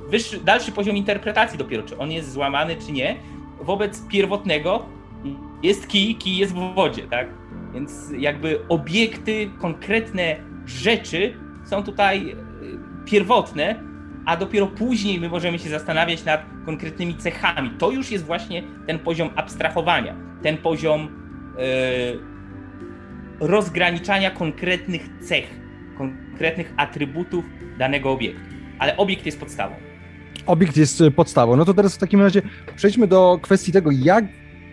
[0.08, 3.16] wyższy, dalszy poziom interpretacji dopiero, czy on jest złamany, czy nie.
[3.60, 4.86] Wobec pierwotnego
[5.62, 7.28] jest kij, kij jest w wodzie, tak?
[7.74, 12.34] Więc jakby obiekty, konkretne rzeczy są tutaj e,
[13.04, 13.80] pierwotne,
[14.26, 17.70] a dopiero później my możemy się zastanawiać nad konkretnymi cechami.
[17.78, 21.08] To już jest właśnie ten poziom abstrahowania, ten poziom
[21.58, 22.34] yy,
[23.40, 25.60] rozgraniczania konkretnych cech,
[25.98, 27.44] konkretnych atrybutów
[27.78, 28.40] danego obiektu.
[28.78, 29.74] Ale obiekt jest podstawą.
[30.46, 31.56] Obiekt jest e, podstawą.
[31.56, 32.42] No to teraz w takim razie
[32.76, 34.24] przejdźmy do kwestii tego, jak,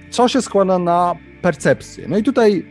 [0.10, 2.06] co się składa na percepcję.
[2.08, 2.66] No i tutaj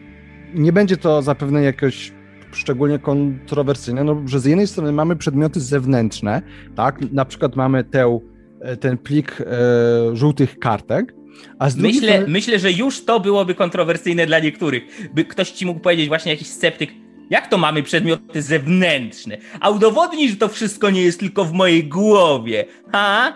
[0.54, 2.12] nie będzie to zapewne jakoś
[2.52, 6.42] szczególnie kontrowersyjne, no, że z jednej strony mamy przedmioty zewnętrzne,
[6.76, 8.20] tak, na przykład mamy tę,
[8.60, 11.14] e, ten plik e, żółtych kartek,
[11.58, 12.32] a z myślę, strony...
[12.32, 15.10] myślę, że już to byłoby kontrowersyjne dla niektórych.
[15.14, 16.90] By ktoś ci mógł powiedzieć, właśnie jakiś sceptyk,
[17.30, 19.38] jak to mamy przedmioty zewnętrzne?
[19.60, 22.64] A udowodnij, że to wszystko nie jest tylko w mojej głowie.
[22.92, 23.32] Ha?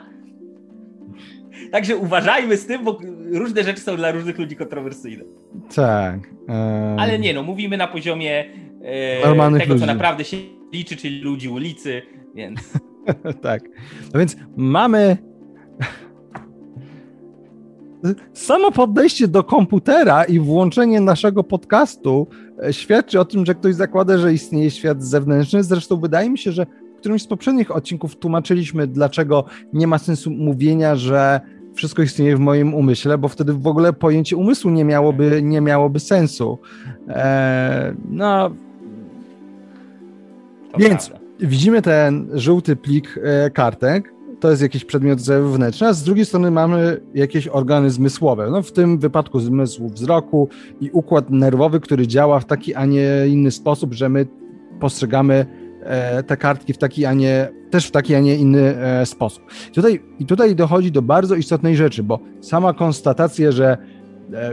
[1.73, 2.99] Także uważajmy z tym, bo
[3.33, 5.25] różne rzeczy są dla różnych ludzi kontrowersyjne.
[5.75, 6.21] Tak.
[6.49, 6.99] Um...
[6.99, 8.45] Ale nie, no, mówimy na poziomie
[8.85, 9.81] e, tego, ludzi.
[9.81, 10.37] co naprawdę się
[10.73, 12.03] liczy, czyli ludzi ulicy,
[12.35, 12.61] więc...
[13.43, 13.63] tak.
[14.13, 15.17] No więc mamy...
[18.33, 22.27] Samo podejście do komputera i włączenie naszego podcastu
[22.65, 25.63] e, świadczy o tym, że ktoś zakłada, że istnieje świat zewnętrzny.
[25.63, 26.67] Zresztą wydaje mi się, że
[26.97, 31.41] w którymś z poprzednich odcinków tłumaczyliśmy, dlaczego nie ma sensu mówienia, że
[31.75, 36.01] wszystko istnieje w moim umyśle, bo wtedy w ogóle pojęcie umysłu nie miałoby, nie miałoby
[36.01, 36.59] sensu.
[37.09, 38.51] Eee, no.
[40.79, 41.27] Więc prawda.
[41.41, 44.15] widzimy ten żółty plik e, kartek.
[44.41, 48.51] To jest jakiś przedmiot zewnętrzny, a z drugiej strony mamy jakieś organy zmysłowe.
[48.51, 50.49] No, w tym wypadku zmysł wzroku
[50.81, 54.27] i układ nerwowy, który działa w taki, a nie inny sposób, że my
[54.81, 55.47] postrzegamy
[55.83, 59.45] e, te kartki w taki, a nie, też w taki, a nie inny e, sposób.
[59.75, 63.79] Tutaj, I tutaj dochodzi do bardzo istotnej rzeczy, bo sama konstatacja, że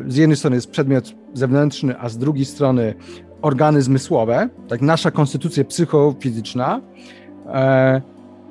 [0.08, 2.94] z jednej strony jest przedmiot zewnętrzny, a z drugiej strony
[3.42, 6.82] organy zmysłowe, tak nasza konstytucja psychofizyczna,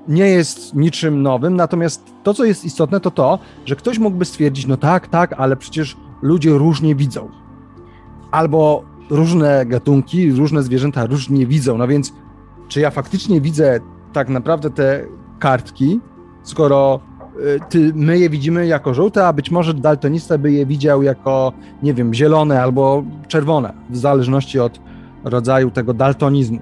[0.09, 4.66] nie jest niczym nowym, natomiast to, co jest istotne, to to, że ktoś mógłby stwierdzić,
[4.66, 7.29] no tak, tak, ale przecież ludzie różnie widzą.
[8.31, 11.79] Albo różne gatunki, różne zwierzęta różnie widzą.
[11.79, 12.12] No więc,
[12.68, 13.81] czy ja faktycznie widzę
[14.12, 15.05] tak naprawdę te
[15.38, 16.00] kartki,
[16.42, 17.00] skoro
[17.68, 21.94] ty, my je widzimy jako żółte, a być może daltonista by je widział jako, nie
[21.94, 24.81] wiem, zielone albo czerwone, w zależności od
[25.24, 26.61] rodzaju tego daltonizmu.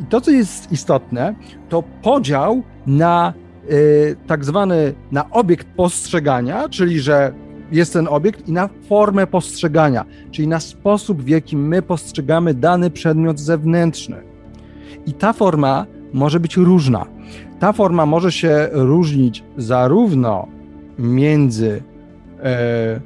[0.00, 1.34] I to, co jest istotne,
[1.68, 3.32] to podział na
[3.70, 7.32] y, tak zwany, na obiekt postrzegania, czyli że
[7.72, 12.90] jest ten obiekt i na formę postrzegania, czyli na sposób, w jaki my postrzegamy dany
[12.90, 14.16] przedmiot zewnętrzny.
[15.06, 17.06] I ta forma może być różna.
[17.58, 20.46] Ta forma może się różnić zarówno
[20.98, 21.82] między,
[22.42, 23.00] e,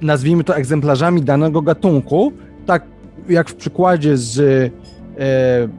[0.00, 2.32] nazwijmy to, egzemplarzami danego gatunku,
[2.66, 2.82] tak
[3.28, 4.72] jak w przykładzie z e,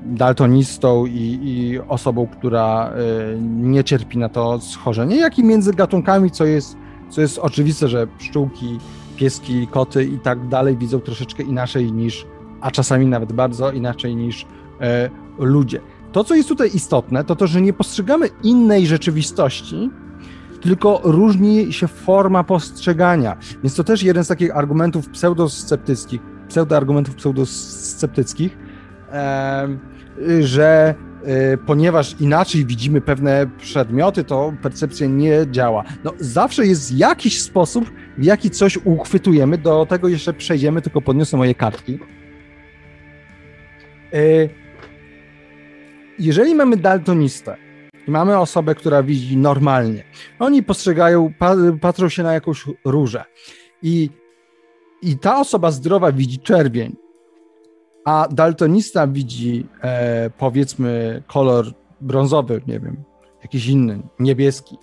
[0.06, 6.32] daltonistą i, i, osobą, która e, nie cierpi na to schorzenie, jak i między gatunkami,
[6.32, 6.78] co jest
[7.14, 8.78] co jest oczywiste, że pszczółki,
[9.16, 12.26] pieski, koty i tak dalej widzą troszeczkę inaczej niż,
[12.62, 14.46] a czasami nawet bardzo inaczej niż
[14.82, 15.80] e, ludzie.
[16.14, 19.90] To, co jest tutaj istotne, to to, że nie postrzegamy innej rzeczywistości,
[20.62, 23.38] tylko różni się forma postrzegania.
[23.64, 28.58] Więc to też jeden z takich argumentów pseudosceptyckich, pseudoargumentów pseudosceptyckich,
[29.12, 29.68] e,
[30.40, 30.96] że
[31.28, 35.84] Y, ponieważ inaczej widzimy pewne przedmioty, to percepcja nie działa.
[36.04, 39.58] No, zawsze jest jakiś sposób, w jaki coś uchwytujemy.
[39.58, 42.00] Do tego jeszcze przejdziemy, tylko podniosę moje kartki.
[46.20, 47.58] Jeżeli mamy daltonistę
[48.08, 50.04] i mamy osobę, która widzi normalnie,
[50.40, 51.34] oni postrzegają,
[51.82, 53.24] patrzą się na jakąś różę
[53.82, 54.10] i,
[55.02, 56.96] i ta osoba zdrowa widzi czerwień,
[58.06, 61.66] a daltonista widzi e, powiedzmy kolor
[62.02, 63.04] brązowy, nie wiem,
[63.42, 64.78] jakiś inny, niebieski.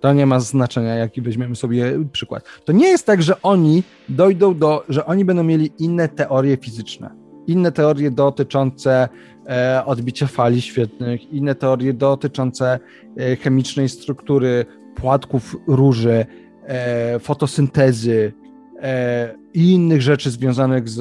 [0.00, 2.44] To nie ma znaczenia, jaki weźmiemy sobie przykład.
[2.64, 7.10] To nie jest tak, że oni dojdą do, że oni będą mieli inne teorie fizyczne,
[7.46, 9.08] inne teorie dotyczące
[9.48, 12.78] e, odbicia fali świetnych, inne teorie dotyczące
[13.16, 16.26] e, chemicznej struktury płatków róży,
[16.66, 18.32] e, fotosyntezy
[19.54, 21.00] i innych rzeczy związanych z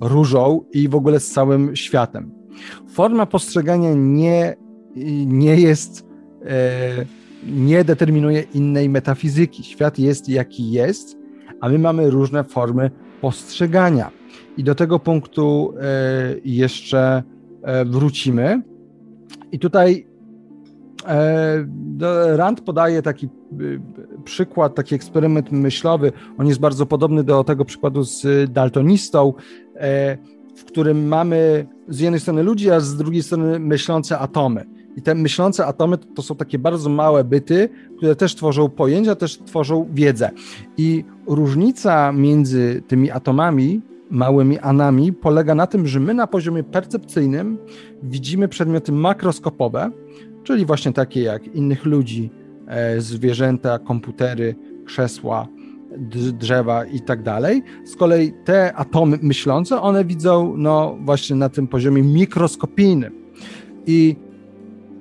[0.00, 2.32] różą i w ogóle z całym światem.
[2.88, 4.56] Forma postrzegania nie,
[5.26, 6.06] nie jest,
[7.46, 9.64] nie determinuje innej metafizyki.
[9.64, 11.16] Świat jest jaki jest,
[11.60, 12.90] a my mamy różne formy
[13.20, 14.10] postrzegania.
[14.60, 15.82] I do tego punktu e,
[16.44, 17.22] jeszcze
[17.62, 18.62] e, wrócimy.
[19.52, 20.06] I tutaj
[22.36, 23.28] Rand podaje taki
[24.24, 26.12] przykład, taki eksperyment myślowy.
[26.38, 29.32] On jest bardzo podobny do tego przykładu z daltonistą,
[29.80, 30.16] E,
[30.56, 34.66] w którym mamy z jednej strony ludzi, a z drugiej strony myślące atomy.
[34.96, 39.38] I te myślące atomy to są takie bardzo małe byty, które też tworzą pojęcia, też
[39.38, 40.30] tworzą wiedzę.
[40.76, 47.58] I różnica między tymi atomami, małymi anami, polega na tym, że my na poziomie percepcyjnym
[48.02, 49.90] widzimy przedmioty makroskopowe,
[50.44, 52.30] czyli właśnie takie jak innych ludzi,
[52.66, 55.48] e, zwierzęta, komputery, krzesła,
[56.32, 57.62] drzewa i tak dalej.
[57.84, 63.12] Z kolei te atomy myślące, one widzą no właśnie na tym poziomie mikroskopijnym.
[63.86, 64.16] I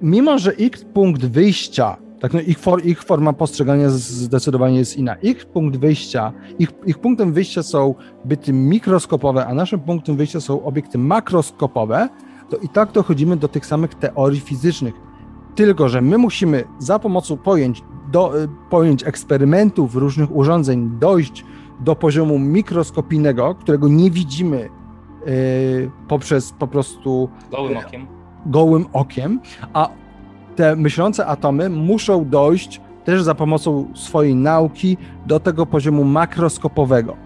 [0.01, 5.15] mimo, że ich punkt wyjścia, tak no ich, for, ich forma postrzegania zdecydowanie jest inna.
[5.21, 10.63] Ich punkt wyjścia, ich, ich punktem wyjścia są byty mikroskopowe, a naszym punktem wyjścia są
[10.63, 12.09] obiekty makroskopowe,
[12.49, 14.93] to i tak dochodzimy do tych samych teorii fizycznych.
[15.55, 21.45] Tylko, że my musimy za pomocą pojęć do, y, pojęć eksperymentów, różnych urządzeń dojść
[21.79, 24.69] do poziomu mikroskopijnego, którego nie widzimy
[25.27, 28.07] y, poprzez po prostu gołym y, okiem.
[28.45, 29.39] gołym okiem,
[29.73, 29.89] a
[30.59, 37.17] te myślące atomy muszą dojść też za pomocą swojej nauki do tego poziomu makroskopowego.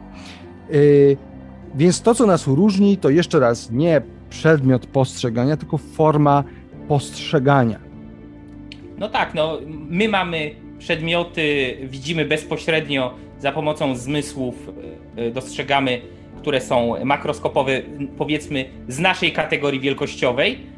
[1.75, 6.43] Więc to, co nas różni, to jeszcze raz nie przedmiot postrzegania, tylko forma
[6.87, 7.79] postrzegania.
[8.97, 14.69] No tak, no my mamy przedmioty widzimy bezpośrednio za pomocą zmysłów,
[15.17, 16.01] e, e, dostrzegamy,
[16.37, 17.81] które są makroskopowe,
[18.17, 20.72] powiedzmy z naszej kategorii wielkościowej.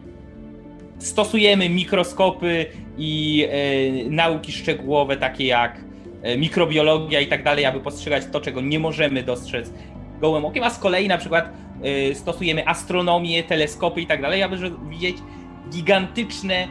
[1.00, 2.66] Stosujemy mikroskopy
[2.98, 5.82] i e, nauki szczegółowe, takie jak
[6.22, 9.74] e, mikrobiologia i tak dalej, aby postrzegać to, czego nie możemy dostrzec
[10.22, 11.50] gołym okiem, a z kolei na przykład
[11.84, 14.58] e, stosujemy astronomię, teleskopy i tak dalej, aby
[14.90, 15.18] widzieć
[15.70, 16.68] gigantyczne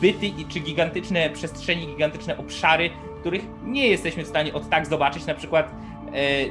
[0.00, 5.26] byty czy gigantyczne przestrzenie, gigantyczne obszary, których nie jesteśmy w stanie od tak zobaczyć.
[5.26, 5.74] Na przykład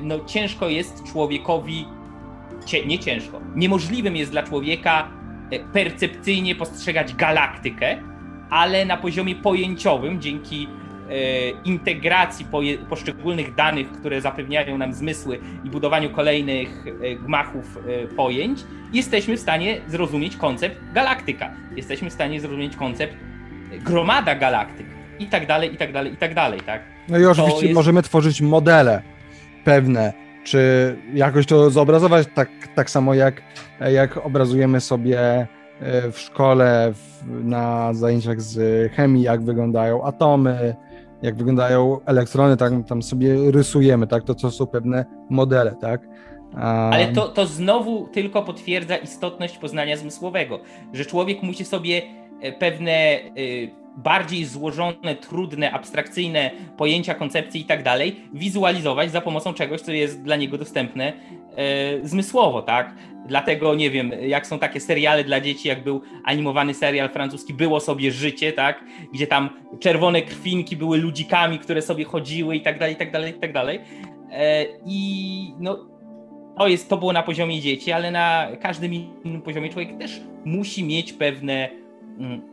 [0.01, 1.85] no, ciężko jest człowiekowi,
[2.85, 5.20] nie ciężko, niemożliwym jest dla człowieka
[5.73, 7.97] percepcyjnie postrzegać galaktykę,
[8.49, 10.67] ale na poziomie pojęciowym, dzięki
[11.11, 12.45] E, integracji
[12.89, 18.59] poszczególnych danych, które zapewniają nam zmysły i budowaniu kolejnych e, gmachów e, pojęć,
[18.93, 21.51] jesteśmy w stanie zrozumieć koncept galaktyka.
[21.75, 23.13] Jesteśmy w stanie zrozumieć koncept
[23.71, 24.85] gromada galaktyk
[25.19, 26.81] i tak dalej, i tak dalej, i tak dalej, tak?
[27.09, 27.75] No i oczywiście jest...
[27.75, 29.01] możemy tworzyć modele
[29.63, 33.41] pewne, czy jakoś to zobrazować tak, tak samo jak,
[33.91, 35.47] jak obrazujemy sobie
[36.11, 40.75] w szkole, w, na zajęciach z chemii, jak wyglądają atomy,
[41.21, 46.01] jak wyglądają elektrony, tak, tam sobie rysujemy, tak, to, to są pewne modele, tak.
[46.91, 50.59] Ale to, to znowu tylko potwierdza istotność poznania zmysłowego,
[50.93, 52.01] że człowiek musi sobie
[52.41, 59.53] e, pewne y, bardziej złożone, trudne, abstrakcyjne pojęcia, koncepcje i tak dalej wizualizować za pomocą
[59.53, 61.13] czegoś, co jest dla niego dostępne
[61.55, 62.95] e, zmysłowo, tak?
[63.27, 67.79] Dlatego nie wiem, jak są takie seriale dla dzieci, jak był animowany serial francuski Było
[67.79, 68.83] sobie życie, tak?
[69.13, 69.49] Gdzie tam
[69.79, 73.53] czerwone krwinki były ludzikami, które sobie chodziły i tak dalej, i tak dalej, i tak
[73.53, 73.79] dalej.
[74.31, 75.85] E, I no,
[76.57, 80.83] to, jest, to było na poziomie dzieci, ale na każdym innym poziomie człowiek też musi
[80.83, 81.69] mieć pewne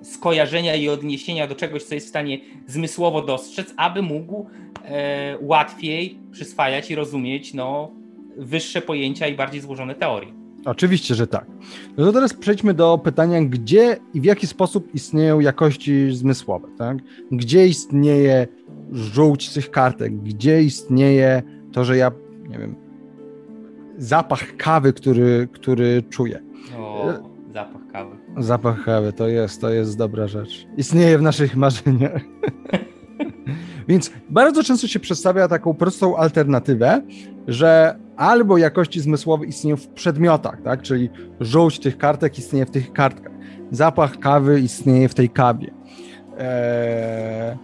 [0.03, 4.47] skojarzenia i odniesienia do czegoś, co jest w stanie zmysłowo dostrzec, aby mógł
[4.85, 7.91] e, łatwiej przyswajać i rozumieć no,
[8.37, 10.33] wyższe pojęcia i bardziej złożone teorie.
[10.65, 11.47] Oczywiście, że tak.
[11.97, 16.99] No to teraz przejdźmy do pytania, gdzie i w jaki sposób istnieją jakości zmysłowe, tak?
[17.33, 18.47] Gdzie istnieje
[18.93, 21.43] żółć tych kartek, gdzie istnieje
[21.73, 22.11] to, że ja,
[22.49, 22.75] nie wiem,
[23.99, 26.43] zapach kawy, który, który czuję.
[26.79, 27.13] O,
[27.53, 28.17] zapach kawy.
[28.39, 30.67] Zapach kawy, to jest, to jest dobra rzecz.
[30.77, 32.23] Istnieje w naszych marzeniach.
[33.89, 37.03] Więc bardzo często się przedstawia taką prostą alternatywę,
[37.49, 40.83] że albo jakości zmysłowe istnieją w przedmiotach, tak?
[40.83, 43.33] czyli żółć tych kartek istnieje w tych kartkach,
[43.71, 45.71] zapach kawy istnieje w tej kawie.
[46.39, 47.57] Eee,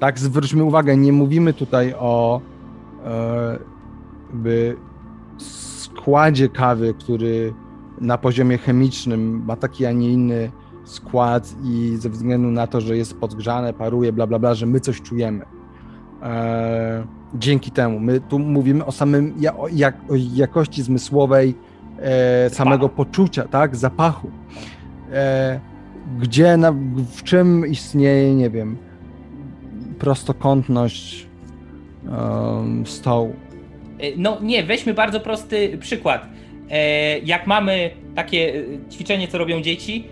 [0.00, 2.40] tak, zwróćmy uwagę, nie mówimy tutaj o
[3.04, 3.58] e,
[5.38, 7.52] składzie kawy, który
[8.00, 10.50] na poziomie chemicznym ma taki, a nie inny
[10.84, 14.80] skład i ze względu na to, że jest podgrzane, paruje, bla, bla, bla, że my
[14.80, 15.44] coś czujemy.
[16.22, 18.00] E, dzięki temu.
[18.00, 21.54] My tu mówimy o samym o jak, o jakości zmysłowej
[21.98, 24.30] e, samego poczucia, tak, zapachu.
[25.12, 25.60] E,
[26.20, 26.72] gdzie, na,
[27.12, 28.76] w czym istnieje, nie wiem,
[29.98, 31.26] prostokątność
[32.08, 33.34] um, stołu.
[33.98, 36.28] E, no nie, weźmy bardzo prosty przykład.
[36.70, 40.04] E, jak mamy takie e, ćwiczenie, co robią dzieci,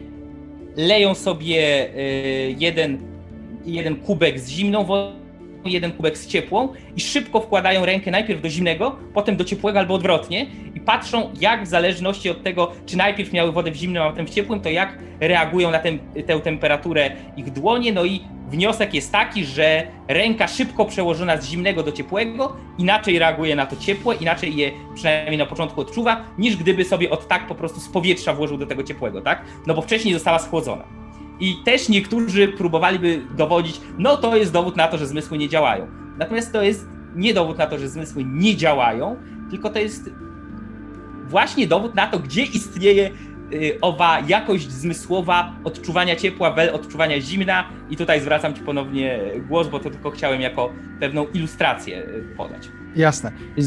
[0.76, 1.88] leją sobie
[2.58, 2.98] jeden,
[3.66, 5.19] jeden kubek z zimną wodą,
[5.64, 9.94] jeden kubek z ciepłą i szybko wkładają rękę najpierw do zimnego, potem do ciepłego albo
[9.94, 14.10] odwrotnie i patrzą, jak w zależności od tego, czy najpierw miały wodę w zimnym, a
[14.10, 17.92] potem w ciepłym, to jak reagują na tę, tę temperaturę ich dłonie.
[17.92, 23.56] No i wniosek jest taki, że ręka szybko przełożona z zimnego do ciepłego inaczej reaguje
[23.56, 27.54] na to ciepłe, inaczej je przynajmniej na początku odczuwa, niż gdyby sobie od tak po
[27.54, 29.44] prostu z powietrza włożył do tego ciepłego, tak?
[29.66, 30.99] No bo wcześniej została schłodzona.
[31.40, 35.86] I też niektórzy próbowaliby dowodzić, no to jest dowód na to, że zmysły nie działają.
[36.18, 39.16] Natomiast to jest nie dowód na to, że zmysły nie działają,
[39.50, 40.10] tylko to jest
[41.26, 43.10] właśnie dowód na to, gdzie istnieje
[43.52, 47.64] y, owa jakość zmysłowa odczuwania ciepła, wel odczuwania zimna.
[47.90, 52.68] I tutaj zwracam Ci ponownie głos, bo to tylko chciałem jako pewną ilustrację y, podać.
[52.96, 53.32] Jasne.
[53.56, 53.66] Z,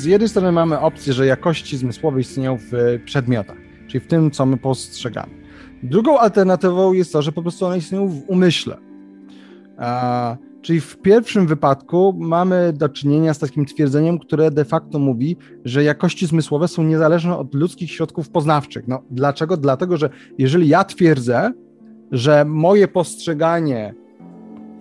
[0.00, 3.56] z jednej strony mamy opcję, że jakości zmysłowe istnieją w przedmiotach,
[3.88, 5.43] czyli w tym, co my postrzegamy.
[5.84, 8.76] Drugą alternatywą jest to, że po prostu one istnieją w umyśle.
[9.78, 15.36] A, czyli w pierwszym wypadku mamy do czynienia z takim twierdzeniem, które de facto mówi,
[15.64, 18.88] że jakości zmysłowe są niezależne od ludzkich środków poznawczych.
[18.88, 19.56] No, dlaczego?
[19.56, 21.52] Dlatego, że jeżeli ja twierdzę,
[22.12, 23.94] że moje postrzeganie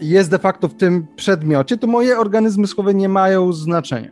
[0.02, 4.12] jest de facto w tym przedmiocie, to moje organy zmysłowe nie mają znaczenia.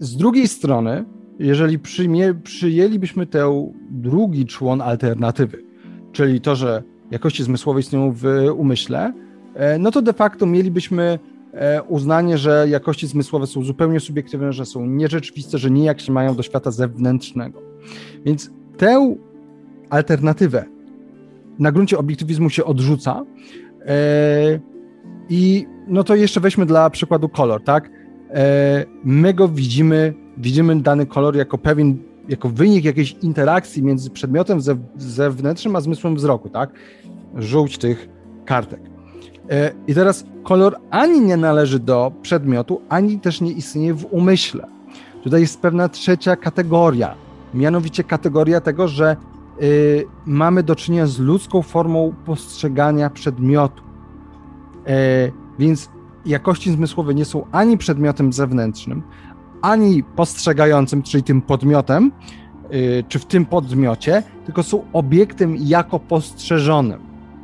[0.00, 1.04] Z drugiej strony,
[1.38, 5.64] jeżeli przyjmie, przyjęlibyśmy ten drugi człon alternatywy,
[6.12, 8.24] czyli to, że jakości zmysłowe istnieją w
[8.56, 9.12] umyśle,
[9.54, 11.18] e, no to de facto mielibyśmy
[11.52, 16.34] e, uznanie, że jakości zmysłowe są zupełnie subiektywne, że są nierzeczywiste, że nijak się mają
[16.34, 17.62] do świata zewnętrznego.
[18.24, 19.16] Więc tę
[19.90, 20.64] alternatywę
[21.58, 23.24] na gruncie obiektywizmu się odrzuca.
[23.86, 24.60] E,
[25.28, 27.90] I no to jeszcze weźmy dla przykładu kolor, tak?
[29.04, 34.60] My go widzimy widzimy dany kolor jako pewien jako wynik jakiejś interakcji między przedmiotem
[34.96, 36.70] zewnętrznym a zmysłem wzroku, tak?
[37.36, 38.08] Żółć tych
[38.44, 38.80] kartek.
[39.50, 44.66] E, I teraz kolor ani nie należy do przedmiotu, ani też nie istnieje w umyśle.
[45.22, 47.14] Tutaj jest pewna trzecia kategoria,
[47.54, 49.16] mianowicie kategoria tego, że
[49.62, 53.82] y, mamy do czynienia z ludzką formą postrzegania przedmiotu.
[54.88, 55.90] Y, więc
[56.26, 59.02] jakości zmysłowe nie są ani przedmiotem zewnętrznym,
[59.62, 62.12] ani postrzegającym, czyli tym podmiotem,
[62.72, 67.00] y, czy w tym podmiocie, tylko są obiektem jako postrzeżonym.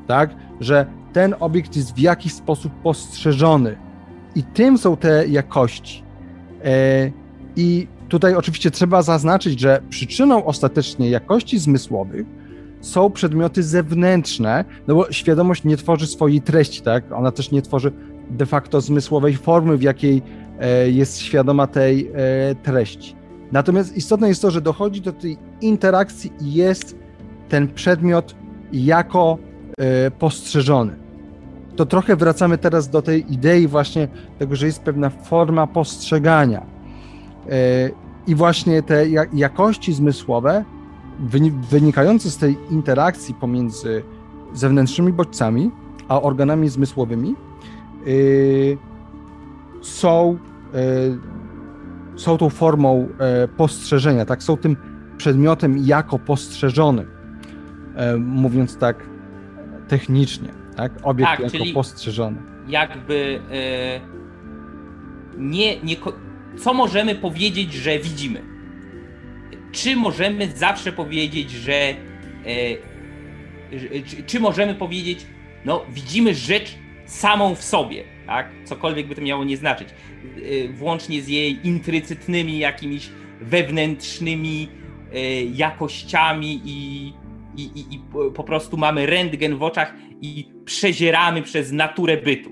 [0.07, 0.35] Tak?
[0.61, 3.77] Że ten obiekt jest w jakiś sposób postrzeżony.
[4.35, 6.05] I tym są te jakości.
[6.65, 7.11] E,
[7.57, 12.27] I tutaj oczywiście trzeba zaznaczyć, że przyczyną ostatecznie jakości zmysłowych
[12.81, 17.12] są przedmioty zewnętrzne, no bo świadomość nie tworzy swojej treści, tak?
[17.12, 17.93] Ona też nie tworzy
[18.31, 20.23] de facto zmysłowej formy, w jakiej
[20.87, 23.17] jest świadoma tej e, treści.
[23.53, 26.97] Natomiast istotne jest to, że dochodzi do tej interakcji i jest
[27.49, 28.35] ten przedmiot
[28.73, 29.39] jako
[30.19, 31.05] postrzeżony
[31.77, 36.67] to trochę wracamy teraz do tej idei właśnie tego, że jest pewna forma postrzegania.
[37.51, 37.91] E,
[38.27, 40.65] I właśnie te jakości zmysłowe
[41.71, 44.03] wynikające z tej interakcji pomiędzy
[44.53, 45.71] zewnętrznymi bodźcami
[46.09, 48.11] a organami zmysłowymi e,
[49.85, 50.39] są,
[50.74, 53.09] e, są tą formą
[53.57, 54.43] postrzeżenia, tak?
[54.43, 54.76] Są tym
[55.16, 57.11] przedmiotem jako postrzeżonym,
[58.18, 58.97] mówiąc tak
[59.89, 60.93] technicznie tak?
[61.03, 62.43] Obiekt tak, jako postrzeżony.
[62.68, 64.01] Jakby e,
[65.39, 65.97] nie, nie,
[66.59, 68.43] co możemy powiedzieć, że widzimy?
[69.72, 71.95] Czy możemy zawsze powiedzieć, że e,
[74.07, 75.26] czy, czy możemy powiedzieć,
[75.64, 76.74] no widzimy rzecz
[77.07, 78.49] samą w sobie, tak?
[78.65, 79.89] Cokolwiek by to miało nie znaczyć.
[79.89, 84.69] E, włącznie z jej intrycytnymi jakimiś wewnętrznymi
[85.55, 87.07] jakościami i,
[87.57, 88.01] i, i, i
[88.35, 92.51] po prostu mamy rentgen w oczach i przezieramy przez naturę bytu.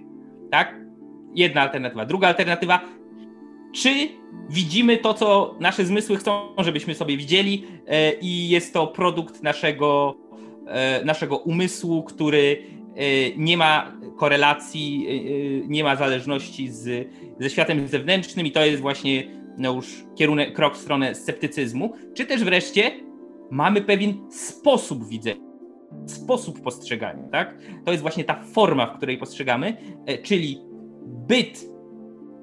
[0.50, 0.76] Tak?
[1.34, 2.06] Jedna alternatywa.
[2.06, 2.80] Druga alternatywa,
[3.74, 4.08] czy
[4.50, 10.14] widzimy to, co nasze zmysły chcą, żebyśmy sobie widzieli, e, i jest to produkt naszego,
[11.04, 12.62] naszego umysłu, który
[13.36, 15.06] nie ma korelacji,
[15.68, 17.08] nie ma zależności z,
[17.40, 19.24] ze światem zewnętrznym, i to jest właśnie
[19.58, 22.90] no już kierunek, krok w stronę sceptycyzmu, czy też wreszcie
[23.50, 25.52] mamy pewien sposób widzenia
[26.06, 27.58] sposób postrzegania, tak?
[27.84, 29.76] To jest właśnie ta forma, w której postrzegamy,
[30.06, 30.60] e, czyli
[31.04, 31.64] byt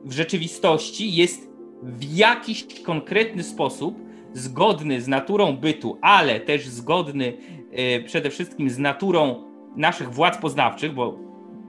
[0.05, 1.49] w rzeczywistości jest
[1.83, 3.99] w jakiś konkretny sposób
[4.33, 7.37] zgodny z naturą bytu, ale też zgodny
[7.71, 11.17] e, przede wszystkim z naturą naszych władz poznawczych, bo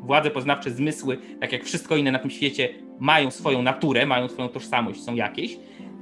[0.01, 4.49] władze poznawcze, zmysły, tak jak wszystko inne na tym świecie, mają swoją naturę, mają swoją
[4.49, 5.57] tożsamość, są jakieś.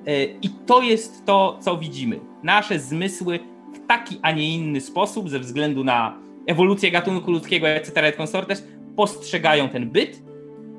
[0.07, 2.21] E, I to jest to, co widzimy.
[2.43, 3.39] Nasze zmysły
[3.75, 8.69] w taki, a nie inny sposób, ze względu na ewolucję gatunku ludzkiego, etc., et consortes,
[8.97, 10.23] postrzegają ten byt.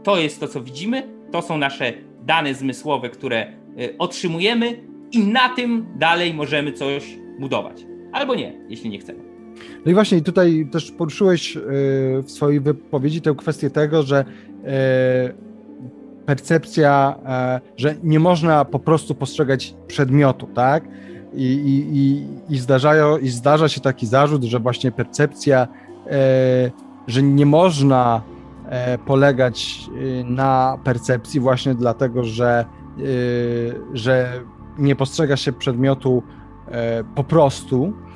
[0.04, 5.50] To jest to, co widzimy, to są nasze dane zmysłowe, które y, otrzymujemy i na
[5.50, 7.86] tym dalej możemy coś budować.
[8.12, 9.20] Albo nie, jeśli nie chcemy.
[9.86, 11.62] No i właśnie tutaj też poruszyłeś y,
[12.24, 15.50] w swojej wypowiedzi tę kwestię tego, że y,
[16.26, 17.16] percepcja,
[17.78, 20.84] że nie można po prostu postrzegać przedmiotu, tak?
[21.34, 25.68] I, i, i, zdarzają, i zdarza się taki zarzut, że właśnie percepcja,
[26.08, 26.72] e,
[27.08, 28.22] że nie można
[28.66, 29.90] e, polegać
[30.20, 32.66] e, na percepcji właśnie dlatego, że,
[32.98, 33.04] e,
[33.94, 34.42] że
[34.78, 36.24] nie postrzega się przedmiotu
[36.68, 38.09] e, po prostu e,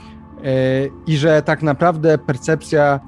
[1.07, 2.99] i że tak naprawdę percepcja,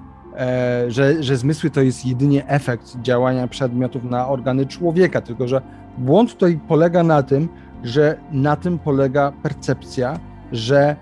[0.88, 5.62] że, że zmysły to jest jedynie efekt działania przedmiotów na organy człowieka, tylko że
[5.98, 7.50] błąd tutaj polega na tym,
[7.84, 10.20] że na tym polega percepcja,
[10.52, 10.96] że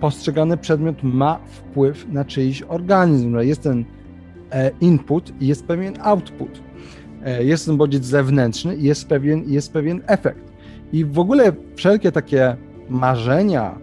[0.00, 3.84] postrzegany przedmiot ma wpływ na czyjś organizm, że jest ten
[4.50, 6.62] e, input i jest pewien output.
[7.24, 10.52] E, jest ten bodziec zewnętrzny i jest pewien, jest pewien efekt.
[10.92, 12.56] I w ogóle wszelkie takie
[12.88, 13.78] marzenia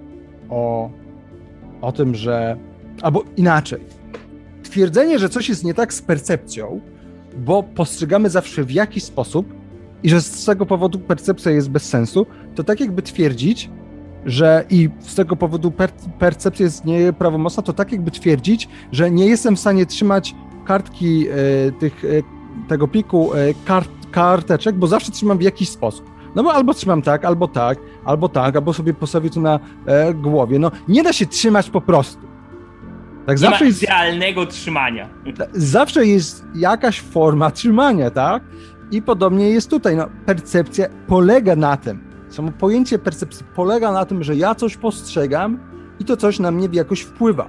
[0.49, 0.89] o,
[1.83, 2.57] o tym, że.
[3.01, 3.79] albo inaczej.
[4.63, 6.81] Twierdzenie, że coś jest nie tak z percepcją,
[7.37, 9.53] bo postrzegamy zawsze w jakiś sposób
[10.03, 12.25] i że z tego powodu percepcja jest bez sensu,
[12.55, 13.69] to tak jakby twierdzić,
[14.25, 19.25] że i z tego powodu per, percepcja jest nieprawomocna, to tak jakby twierdzić, że nie
[19.25, 21.33] jestem w stanie trzymać kartki e,
[21.79, 22.07] tych, e,
[22.67, 26.12] tego pliku e, kart, karteczek, bo zawsze trzymam w jakiś sposób.
[26.35, 30.13] No bo albo trzymam tak, albo tak, albo tak, albo sobie postawię to na e,
[30.13, 30.59] głowie.
[30.59, 32.27] No nie da się trzymać po prostu.
[33.25, 35.09] Tak, nie zawsze jest, idealnego trzymania.
[35.53, 38.43] Zawsze jest jakaś forma trzymania, tak?
[38.91, 39.95] I podobnie jest tutaj.
[39.95, 45.59] No, percepcja polega na tym, Samo pojęcie percepcji polega na tym, że ja coś postrzegam
[45.99, 47.47] i to coś na mnie jakoś wpływa.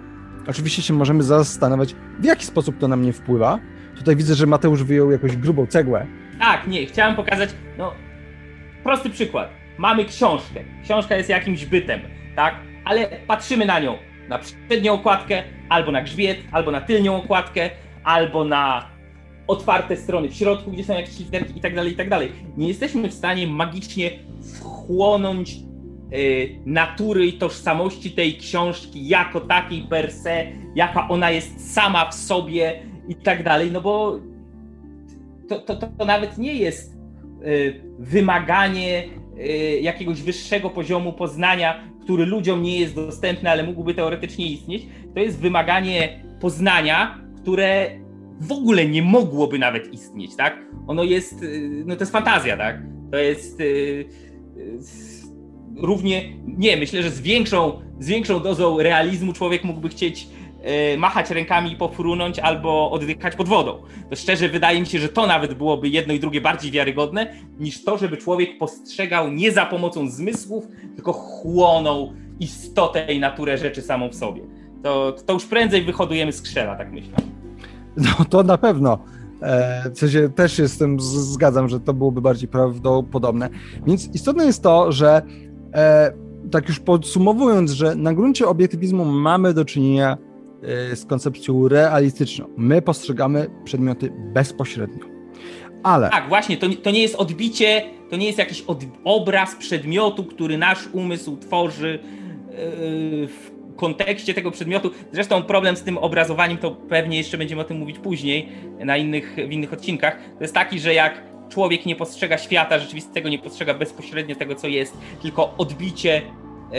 [0.49, 3.59] Oczywiście się możemy zastanawiać, w jaki sposób to na mnie wpływa.
[3.97, 6.07] Tutaj widzę, że Mateusz wyjął jakąś grubą cegłę.
[6.41, 7.93] Tak, nie, chciałem pokazać, no,
[8.85, 9.49] prosty przykład.
[9.79, 10.61] Mamy książkę.
[10.85, 12.01] Książka jest jakimś bytem,
[12.37, 12.55] tak?
[12.85, 17.71] Ale patrzymy na nią, na przednią okładkę, albo na grzbiet, albo na tylnią okładkę,
[18.05, 18.89] albo na
[19.47, 22.33] otwarte strony w środku, gdzie są jakieś literki i tak dalej, i tak dalej.
[22.57, 24.11] Nie jesteśmy w stanie magicznie
[24.55, 25.57] wchłonąć
[26.13, 32.15] y, natury i tożsamości tej książki jako takiej per se, jaka ona jest sama w
[32.15, 34.21] sobie i tak dalej, no bo
[35.49, 36.94] to, to, to nawet nie jest
[37.99, 39.05] wymaganie
[39.39, 44.87] y, jakiegoś wyższego poziomu poznania, który ludziom nie jest dostępny, ale mógłby teoretycznie istnieć.
[45.15, 47.91] To jest wymaganie poznania, które
[48.41, 50.59] w ogóle nie mogłoby nawet istnieć, tak?
[50.87, 52.83] Ono jest, y, no to jest fantazja, tak?
[53.11, 53.63] To jest
[55.77, 60.29] równie, nie, myślę, że z większą, z większą dozą realizmu człowiek mógłby chcieć
[60.99, 63.83] machać rękami i pofrunąć albo oddychać pod wodą.
[64.11, 67.27] To szczerze wydaje mi się, że to nawet byłoby jedno i drugie bardziej wiarygodne
[67.59, 73.83] niż to, żeby człowiek postrzegał nie za pomocą zmysłów, tylko chłonął istotę i naturę rzeczy
[73.83, 74.43] samą w sobie.
[74.83, 77.17] To, to już prędzej wyhodujemy z krzela, tak myślę.
[77.97, 78.99] No to na pewno.
[79.43, 83.49] E, w sensie też jestem, zgadzam, że to byłoby bardziej prawdopodobne.
[83.87, 85.23] Więc istotne jest to, że
[85.75, 86.13] e,
[86.51, 90.34] tak już podsumowując, że na gruncie obiektywizmu mamy do czynienia Y,
[90.95, 92.47] z koncepcją realistyczną.
[92.57, 95.05] My postrzegamy przedmioty bezpośrednio.
[95.83, 96.11] Ale.
[96.11, 100.59] Tak, właśnie, to, to nie jest odbicie, to nie jest jakiś od, obraz przedmiotu, który
[100.59, 101.99] nasz umysł tworzy
[102.51, 104.91] yy, w kontekście tego przedmiotu.
[105.13, 108.49] Zresztą problem z tym obrazowaniem, to pewnie jeszcze będziemy o tym mówić później,
[108.85, 110.19] na innych, w innych odcinkach.
[110.39, 114.69] To jest taki, że jak człowiek nie postrzega świata rzeczywistego, nie postrzega bezpośrednio tego, co
[114.69, 116.23] jest, tylko odbicie,
[116.73, 116.79] yy,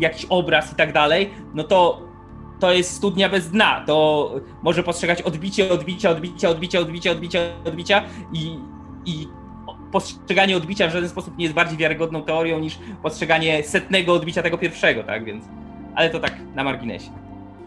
[0.00, 2.09] jakiś obraz i tak dalej, no to
[2.60, 3.84] to jest studnia bez dna.
[3.86, 8.02] To może postrzegać odbicie, odbicia, odbicia, odbicia, odbicia, odbicia, odbicia
[8.32, 8.58] i,
[9.04, 9.28] i
[9.92, 14.58] postrzeganie odbicia w żaden sposób nie jest bardziej wiarygodną teorią niż postrzeganie setnego odbicia tego
[14.58, 15.24] pierwszego, tak?
[15.24, 15.44] Więc,
[15.94, 17.10] ale to tak na marginesie.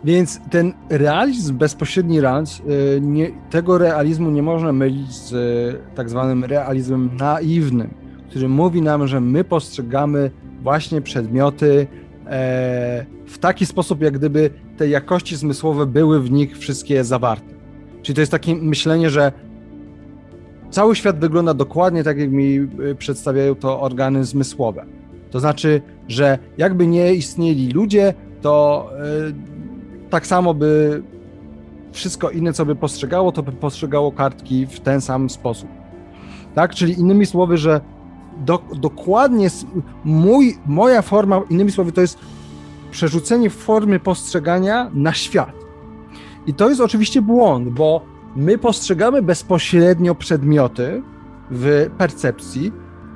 [0.03, 6.09] Więc ten realizm, bezpośredni realizm, y, nie, tego realizmu nie można mylić z y, tak
[6.09, 7.93] zwanym realizmem naiwnym,
[8.29, 10.31] który mówi nam, że my postrzegamy
[10.61, 12.12] właśnie przedmioty e,
[13.25, 17.53] w taki sposób, jak gdyby te jakości zmysłowe były w nich wszystkie zawarte.
[18.01, 19.31] Czyli to jest takie myślenie, że
[20.69, 24.85] cały świat wygląda dokładnie tak, jak mi y, przedstawiają to organy zmysłowe.
[25.31, 28.89] To znaczy, że jakby nie istnieli ludzie, to
[29.25, 29.33] yy,
[30.09, 31.03] tak samo by
[31.91, 35.69] wszystko inne, co by postrzegało, to by postrzegało kartki w ten sam sposób.
[36.55, 36.75] Tak?
[36.75, 37.81] Czyli innymi słowy, że
[38.37, 39.47] do, dokładnie
[40.03, 42.19] mój, moja forma, innymi słowy, to jest
[42.91, 45.53] przerzucenie formy postrzegania na świat.
[46.47, 48.05] I to jest oczywiście błąd, bo
[48.35, 51.03] my postrzegamy bezpośrednio przedmioty
[51.51, 52.71] w percepcji,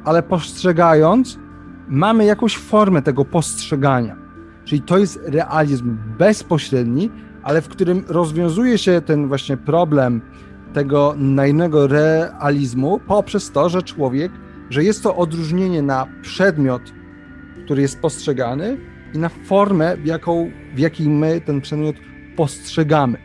[0.05, 1.39] ale postrzegając,
[1.87, 4.15] mamy jakąś formę tego postrzegania.
[4.65, 7.11] Czyli to jest realizm bezpośredni,
[7.43, 10.21] ale w którym rozwiązuje się ten właśnie problem
[10.73, 14.31] tego naiwnego realizmu poprzez to, że człowiek,
[14.69, 16.81] że jest to odróżnienie na przedmiot,
[17.65, 18.77] który jest postrzegany,
[19.13, 21.95] i na formę, w, jaką, w jakiej my ten przedmiot
[22.35, 23.17] postrzegamy.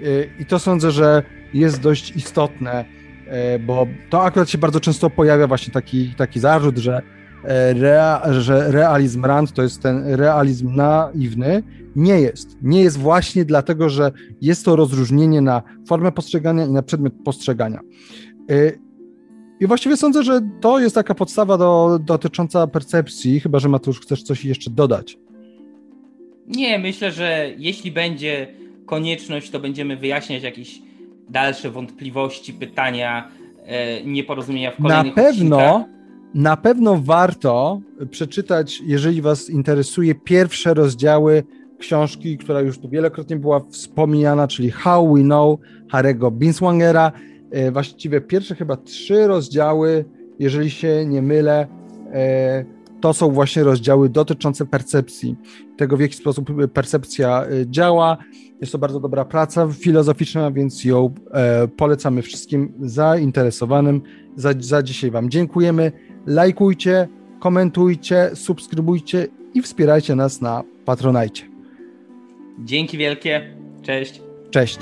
[0.00, 1.22] Y, I to sądzę, że
[1.54, 2.84] jest dość istotne,
[3.54, 7.02] y, bo to akurat się bardzo często pojawia właśnie taki, taki zarzut, że,
[7.44, 11.62] e, rea, że realizm Rand to jest ten realizm naiwny.
[11.96, 12.56] Nie jest.
[12.62, 17.80] Nie jest właśnie dlatego, że jest to rozróżnienie na formę postrzegania i na przedmiot postrzegania.
[19.60, 24.22] I właściwie sądzę, że to jest taka podstawa do, dotycząca percepcji, chyba że Matusz chcesz
[24.22, 25.18] coś jeszcze dodać.
[26.46, 28.48] Nie, myślę, że jeśli będzie
[28.86, 30.82] konieczność, to będziemy wyjaśniać jakieś
[31.28, 33.28] dalsze wątpliwości, pytania,
[33.64, 35.92] e, nieporozumienia w kolejnych Na pewno, odcinkach.
[36.34, 37.80] na pewno warto
[38.10, 41.42] przeczytać, jeżeli Was interesuje, pierwsze rozdziały
[41.78, 47.12] książki, która już tu wielokrotnie była wspomniana, czyli How We Know Harego Binswangera.
[47.50, 50.04] E, właściwie pierwsze chyba trzy rozdziały,
[50.38, 51.66] jeżeli się nie mylę,
[52.12, 52.64] e,
[53.00, 55.36] to są właśnie rozdziały dotyczące percepcji,
[55.76, 58.18] tego w jaki sposób percepcja y, działa.
[58.60, 64.02] Jest to bardzo dobra praca filozoficzna, więc ją e, polecamy wszystkim zainteresowanym.
[64.36, 65.92] Za, za dzisiaj Wam dziękujemy.
[66.26, 67.08] Lajkujcie,
[67.40, 71.44] komentujcie, subskrybujcie i wspierajcie nas na Patronajcie.
[72.58, 73.56] Dzięki wielkie.
[73.82, 74.22] Cześć.
[74.50, 74.78] Cześć.